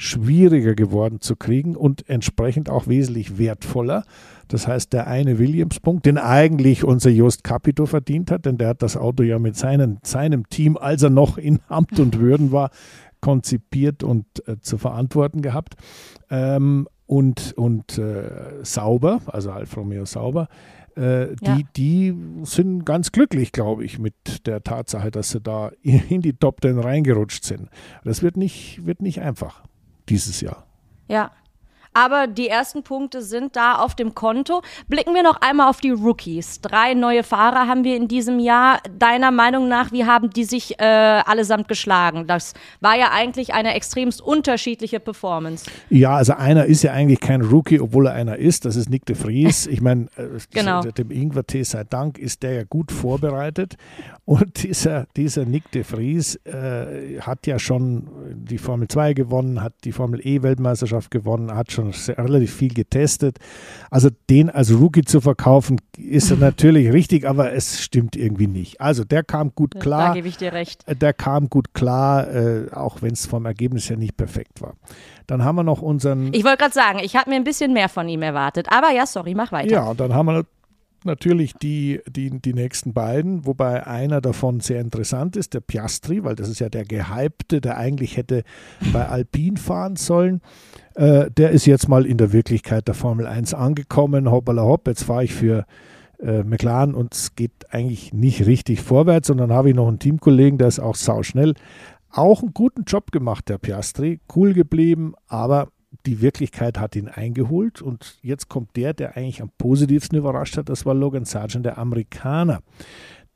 [0.00, 4.04] schwieriger geworden zu kriegen und entsprechend auch wesentlich wertvoller.
[4.48, 8.82] Das heißt, der eine Williams-Punkt, den eigentlich unser Jost Capito verdient hat, denn der hat
[8.82, 12.70] das Auto ja mit seinen, seinem Team, als er noch in Amt und Würden war,
[13.20, 15.74] konzipiert und äh, zu verantworten gehabt.
[16.30, 20.48] Ähm, und und äh, Sauber, also Alfa Romeo Sauber,
[20.96, 21.58] äh, die, ja.
[21.76, 26.62] die sind ganz glücklich, glaube ich, mit der Tatsache, dass sie da in die Top
[26.62, 27.68] Ten reingerutscht sind.
[28.02, 29.62] Das wird nicht, wird nicht einfach
[30.10, 30.66] dieses Jahr.
[31.08, 31.30] Ja.
[32.00, 34.62] Aber die ersten Punkte sind da auf dem Konto.
[34.88, 36.62] Blicken wir noch einmal auf die Rookies.
[36.62, 38.78] Drei neue Fahrer haben wir in diesem Jahr.
[38.98, 42.26] Deiner Meinung nach, wie haben die sich äh, allesamt geschlagen?
[42.26, 45.70] Das war ja eigentlich eine extremst unterschiedliche Performance.
[45.90, 48.64] Ja, also einer ist ja eigentlich kein Rookie, obwohl er einer ist.
[48.64, 49.68] Das ist Nick de Vries.
[49.80, 50.80] Ich meine, äh, genau.
[50.80, 53.76] dem Ingwer-Tee sei Dank ist der ja gut vorbereitet.
[54.24, 59.74] Und dieser, dieser Nick de Vries äh, hat ja schon die Formel 2 gewonnen, hat
[59.84, 63.38] die Formel E-Weltmeisterschaft gewonnen, hat schon relativ viel getestet.
[63.90, 68.80] Also den als Rookie zu verkaufen, ist natürlich richtig, aber es stimmt irgendwie nicht.
[68.80, 70.08] Also der kam gut klar.
[70.08, 70.86] Da gebe ich dir recht.
[70.86, 74.74] Äh, der kam gut klar, äh, auch wenn es vom Ergebnis her nicht perfekt war.
[75.26, 76.32] Dann haben wir noch unseren.
[76.34, 78.66] Ich wollte gerade sagen, ich habe mir ein bisschen mehr von ihm erwartet.
[78.70, 79.70] Aber ja, sorry, mach weiter.
[79.70, 80.44] Ja, und dann haben wir
[81.04, 86.36] natürlich die, die, die nächsten beiden, wobei einer davon sehr interessant ist, der Piastri, weil
[86.36, 88.44] das ist ja der Gehypte, der eigentlich hätte
[88.92, 90.40] bei Alpine fahren sollen.
[90.94, 95.04] Äh, der ist jetzt mal in der Wirklichkeit der Formel 1 angekommen, hoppala hopp, jetzt
[95.04, 95.66] fahre ich für
[96.22, 99.30] äh, McLaren und es geht eigentlich nicht richtig vorwärts.
[99.30, 101.54] Und dann habe ich noch einen Teamkollegen, der ist auch sauschnell.
[102.10, 105.68] Auch einen guten Job gemacht, der Piastri, cool geblieben, aber
[106.06, 110.68] die Wirklichkeit hat ihn eingeholt und jetzt kommt der, der eigentlich am positivsten überrascht hat,
[110.68, 112.60] das war Logan Sargent, der Amerikaner.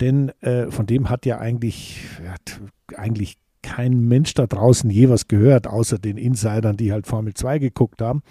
[0.01, 2.61] Denn äh, von dem hat ja eigentlich, hat
[2.97, 7.59] eigentlich kein Mensch da draußen je was gehört, außer den Insidern, die halt Formel 2
[7.59, 8.23] geguckt haben.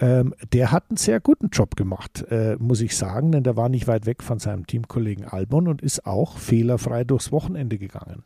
[0.00, 3.68] Ähm, der hat einen sehr guten Job gemacht, äh, muss ich sagen, denn der war
[3.68, 8.22] nicht weit weg von seinem Teamkollegen Albon und ist auch fehlerfrei durchs Wochenende gegangen.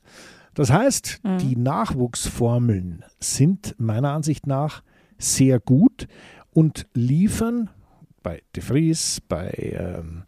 [0.54, 1.38] Das heißt, mhm.
[1.38, 4.82] die Nachwuchsformeln sind meiner Ansicht nach
[5.22, 6.08] sehr gut
[6.52, 7.70] und liefern
[8.22, 10.24] bei De Vries, bei ähm,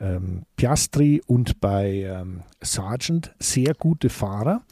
[0.00, 4.62] ähm, Piastri und bei ähm, Sargent sehr gute Fahrer,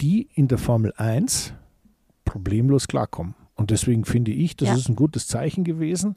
[0.00, 1.54] die in der Formel 1
[2.24, 3.34] problemlos klarkommen.
[3.54, 4.74] Und deswegen finde ich, das ja.
[4.74, 6.16] ist ein gutes Zeichen gewesen.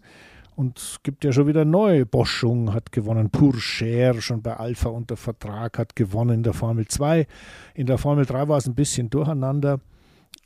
[0.56, 2.06] Und es gibt ja schon wieder neue.
[2.06, 7.28] Boschung hat gewonnen, Pourcher schon bei Alpha unter Vertrag hat gewonnen in der Formel 2.
[7.76, 9.80] In der Formel 3 war es ein bisschen durcheinander.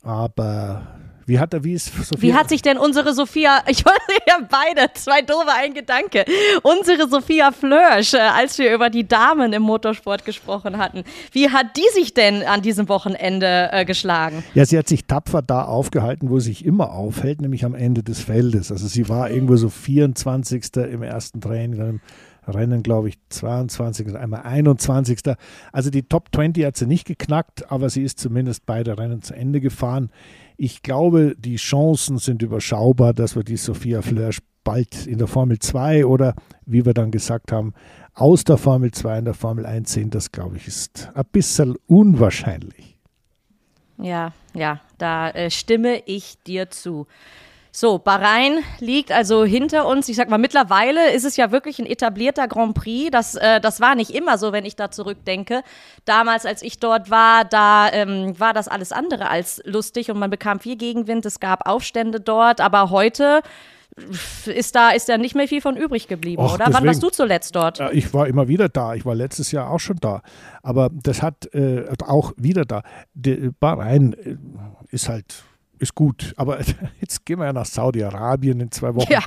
[0.02, 0.86] Aber
[1.26, 2.22] wie hat er, wie ist Sophia?
[2.22, 6.24] Wie hat sich denn unsere Sophia, ich wollte ja beide, zwei doofe, ein Gedanke.
[6.62, 11.76] Unsere Sophia Flörsch, äh, als wir über die Damen im Motorsport gesprochen hatten, wie hat
[11.76, 14.44] die sich denn an diesem Wochenende äh, geschlagen?
[14.54, 18.02] Ja, sie hat sich tapfer da aufgehalten, wo sie sich immer aufhält, nämlich am Ende
[18.02, 18.70] des Feldes.
[18.70, 20.76] Also sie war irgendwo so 24.
[20.76, 22.00] im ersten Training, dann
[22.46, 24.14] Rennen, glaube ich, 22.
[24.16, 25.20] einmal 21.
[25.72, 29.34] Also die Top 20 hat sie nicht geknackt, aber sie ist zumindest beide Rennen zu
[29.34, 30.10] Ende gefahren.
[30.56, 35.58] Ich glaube, die Chancen sind überschaubar, dass wir die Sophia Flörsch bald in der Formel
[35.58, 36.34] 2 oder,
[36.64, 37.74] wie wir dann gesagt haben,
[38.14, 40.10] aus der Formel 2 in der Formel 1 sehen.
[40.10, 42.96] Das, glaube ich, ist ein bisschen unwahrscheinlich.
[43.98, 47.06] Ja, ja, da äh, stimme ich dir zu.
[47.76, 50.08] So, Bahrain liegt also hinter uns.
[50.08, 53.10] Ich sag mal, mittlerweile ist es ja wirklich ein etablierter Grand Prix.
[53.10, 55.64] Das, äh, das war nicht immer so, wenn ich da zurückdenke.
[56.04, 60.30] Damals, als ich dort war, da ähm, war das alles andere als lustig und man
[60.30, 61.26] bekam viel Gegenwind.
[61.26, 63.40] Es gab Aufstände dort, aber heute
[64.46, 66.66] ist da ist ja nicht mehr viel von übrig geblieben, Och, oder?
[66.66, 67.80] Deswegen, Wann warst du zuletzt dort?
[67.92, 68.94] Ich war immer wieder da.
[68.94, 70.22] Ich war letztes Jahr auch schon da.
[70.62, 72.84] Aber das hat äh, auch wieder da.
[73.14, 74.36] Die Bahrain äh,
[74.92, 75.42] ist halt
[75.78, 76.34] ist gut.
[76.36, 76.58] Aber
[77.00, 79.22] jetzt gehen wir ja nach Saudi-Arabien in zwei Wochen ja.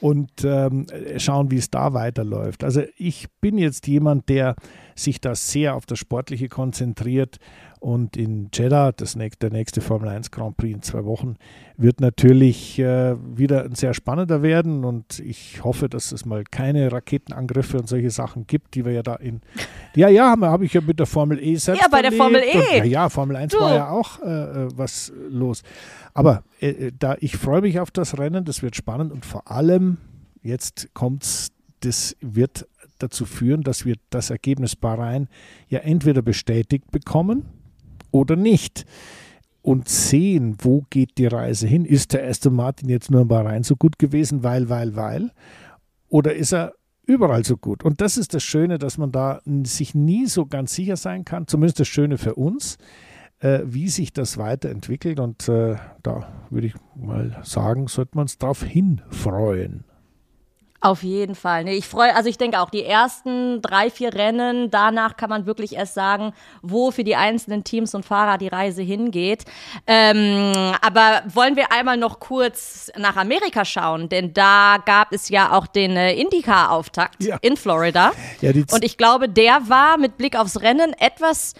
[0.00, 0.86] und ähm,
[1.18, 2.64] schauen, wie es da weiterläuft.
[2.64, 4.56] Also ich bin jetzt jemand, der
[4.94, 7.38] sich da sehr auf das Sportliche konzentriert
[7.80, 11.36] und in Jeddah, das nächste, der nächste Formel 1 Grand Prix in zwei Wochen,
[11.78, 14.84] wird natürlich äh, wieder ein sehr spannender werden.
[14.84, 19.02] Und ich hoffe, dass es mal keine Raketenangriffe und solche Sachen gibt, die wir ja
[19.02, 19.40] da in.
[19.96, 21.80] Ja, ja, habe hab ich ja mit der Formel E selbst.
[21.80, 22.58] Ja, bei der Formel E.
[22.58, 23.60] Und, ja, ja, Formel 1 du.
[23.60, 25.62] war ja auch äh, äh, was los.
[26.12, 29.50] Aber äh, äh, da ich freue mich auf das Rennen, das wird spannend und vor
[29.50, 29.96] allem
[30.42, 31.50] jetzt kommt es,
[31.80, 32.66] das wird
[32.98, 35.28] dazu führen, dass wir das Ergebnis Bahrain
[35.68, 37.46] ja entweder bestätigt bekommen
[38.10, 38.84] oder nicht
[39.62, 41.84] und sehen, wo geht die Reise hin.
[41.84, 45.30] Ist der Aston Martin jetzt nur in Bahrain so gut gewesen, weil, weil, weil?
[46.08, 46.72] Oder ist er
[47.06, 47.84] überall so gut?
[47.84, 51.46] Und das ist das Schöne, dass man da sich nie so ganz sicher sein kann,
[51.46, 52.78] zumindest das Schöne für uns,
[53.40, 55.20] äh, wie sich das weiterentwickelt.
[55.20, 59.84] Und äh, da würde ich mal sagen, sollte man uns darauf hinfreuen.
[60.82, 61.64] Auf jeden Fall.
[61.64, 65.44] Nee, ich freue, also ich denke auch, die ersten drei, vier Rennen, danach kann man
[65.44, 69.44] wirklich erst sagen, wo für die einzelnen Teams und Fahrer die Reise hingeht.
[69.86, 75.52] Ähm, aber wollen wir einmal noch kurz nach Amerika schauen, denn da gab es ja
[75.52, 77.36] auch den äh, IndyCar-Auftakt ja.
[77.42, 78.12] in Florida.
[78.40, 81.52] Ja, und ich glaube, der war mit Blick aufs Rennen etwas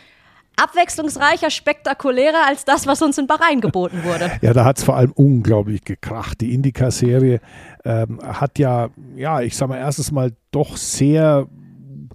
[0.62, 4.30] abwechslungsreicher, spektakulärer als das, was uns in Bahrain geboten wurde.
[4.42, 6.40] Ja, da hat es vor allem unglaublich gekracht.
[6.40, 7.40] Die Indycar-Serie
[7.84, 11.46] ähm, hat ja, ja, ich sage mal, erstes Mal doch sehr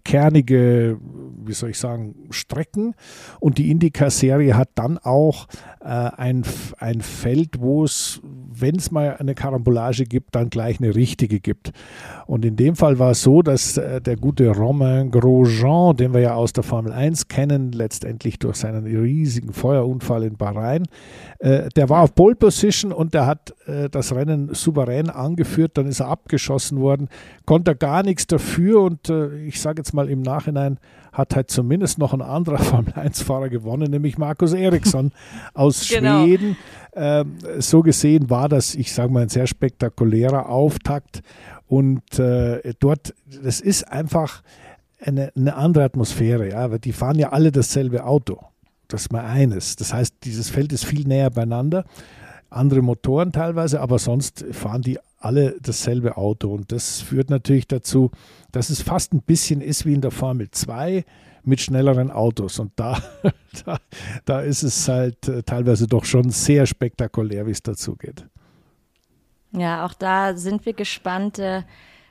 [0.04, 0.98] kernige,
[1.44, 2.96] wie soll ich sagen, Strecken.
[3.40, 5.48] Und die Indycar-Serie hat dann auch
[5.90, 6.44] ein,
[6.80, 11.72] ein Feld, wo es, wenn es mal eine Karambolage gibt, dann gleich eine richtige gibt.
[12.26, 16.22] Und in dem Fall war es so, dass äh, der gute Romain Grosjean, den wir
[16.22, 20.84] ja aus der Formel 1 kennen, letztendlich durch seinen riesigen Feuerunfall in Bahrain,
[21.46, 25.86] äh, der war auf Pole Position und der hat äh, das Rennen souverän angeführt, dann
[25.86, 27.08] ist er abgeschossen worden,
[27.46, 30.80] konnte gar nichts dafür und äh, ich sage jetzt mal im Nachhinein,
[31.14, 35.12] hat halt zumindest noch ein anderer Formel-1-Fahrer gewonnen, nämlich Markus Eriksson
[35.54, 36.24] aus genau.
[36.24, 36.58] Schweden.
[36.96, 41.22] Ähm, so gesehen war das, ich sage mal, ein sehr spektakulärer Auftakt.
[41.68, 44.42] Und äh, dort, das ist einfach
[45.00, 48.40] eine, eine andere Atmosphäre, ja, weil die fahren ja alle dasselbe Auto.
[48.88, 49.76] Das ist mal eines.
[49.76, 51.86] Das heißt, dieses Feld ist viel näher beieinander.
[52.50, 56.54] Andere Motoren teilweise, aber sonst fahren die alle dasselbe Auto.
[56.54, 58.12] Und das führt natürlich dazu,
[58.52, 61.04] dass es fast ein bisschen ist wie in der Formel 2
[61.44, 62.60] mit schnelleren Autos.
[62.60, 63.02] Und da,
[63.66, 63.78] da,
[64.26, 68.26] da ist es halt äh, teilweise doch schon sehr spektakulär, wie es dazu geht.
[69.52, 71.64] Ja, auch da sind wir gespannt, äh,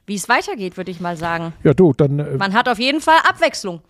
[0.06, 1.52] wie es weitergeht, würde ich mal sagen.
[1.62, 2.18] Ja, du, dann.
[2.18, 3.80] Äh, Man hat auf jeden Fall Abwechslung.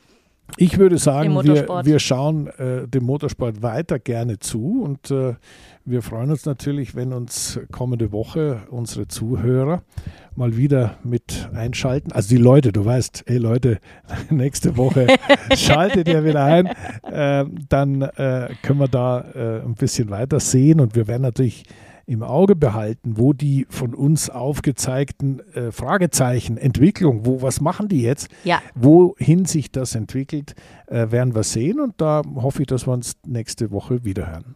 [0.56, 5.34] Ich würde sagen, wir, wir schauen äh, dem Motorsport weiter gerne zu und äh,
[5.84, 9.82] wir freuen uns natürlich, wenn uns kommende Woche unsere Zuhörer
[10.36, 12.12] mal wieder mit einschalten.
[12.12, 13.78] Also die Leute, du weißt, hey Leute,
[14.30, 15.08] nächste Woche
[15.56, 16.66] schaltet ihr wieder ein.
[17.02, 18.08] Äh, dann
[18.62, 21.64] können wir da äh, ein bisschen weiter sehen und wir werden natürlich
[22.06, 28.02] im Auge behalten, wo die von uns aufgezeigten äh, Fragezeichen, Entwicklung, wo, was machen die
[28.02, 28.60] jetzt, ja.
[28.74, 30.54] wohin sich das entwickelt,
[30.86, 34.54] äh, werden wir sehen und da hoffe ich, dass wir uns nächste Woche wiederhören.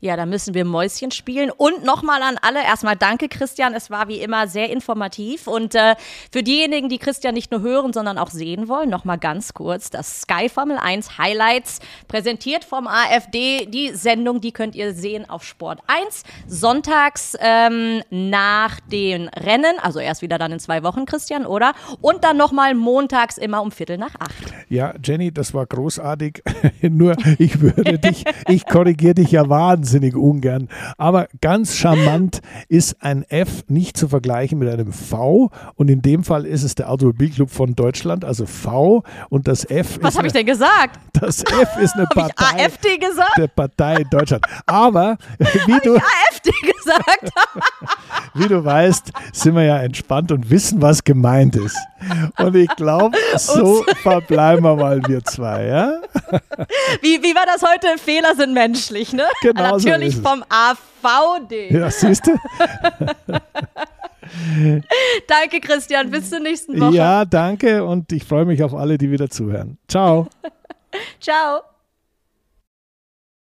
[0.00, 1.50] Ja, da müssen wir Mäuschen spielen.
[1.50, 5.46] Und nochmal an alle, erstmal danke Christian, es war wie immer sehr informativ.
[5.46, 5.94] Und äh,
[6.30, 10.20] für diejenigen, die Christian nicht nur hören, sondern auch sehen wollen, nochmal ganz kurz, das
[10.20, 13.66] Sky Formel 1 Highlights, präsentiert vom AfD.
[13.66, 19.98] Die Sendung, die könnt ihr sehen auf Sport 1, sonntags ähm, nach den Rennen, also
[19.98, 21.72] erst wieder dann in zwei Wochen, Christian, oder?
[22.02, 24.52] Und dann nochmal montags immer um Viertel nach acht.
[24.68, 26.42] Ja, Jenny, das war großartig.
[26.82, 30.68] nur ich würde dich, ich korrigiere dich ja wahnsinnig ungern.
[30.98, 35.50] Aber ganz charmant ist ein F nicht zu vergleichen mit einem V.
[35.74, 39.02] Und in dem Fall ist es der Automobilclub von Deutschland, also V.
[39.28, 40.98] Und das F Was habe ich denn gesagt?
[41.12, 42.32] Das F ist eine Partei.
[42.36, 42.64] Partei.
[42.64, 43.36] AfD gesagt?
[43.36, 44.44] Der Partei in Deutschland.
[44.66, 47.30] Aber wie du, AfD gesagt?
[48.34, 51.76] wie du weißt, sind wir ja entspannt und wissen, was gemeint ist.
[52.38, 56.00] Und ich glaube, so verbleiben wir mal wir zwei, ja?
[57.00, 57.98] Wie, wie war das heute?
[57.98, 59.24] Fehler sind menschlich, ne?
[59.42, 60.20] Genau so Natürlich es.
[60.20, 61.72] vom AVD.
[61.72, 62.32] Ja, siehst du?
[65.28, 66.10] Danke, Christian.
[66.10, 66.96] Bis zur nächsten Woche.
[66.96, 69.78] Ja, danke und ich freue mich auf alle, die wieder zuhören.
[69.88, 70.28] Ciao.
[71.20, 71.62] Ciao.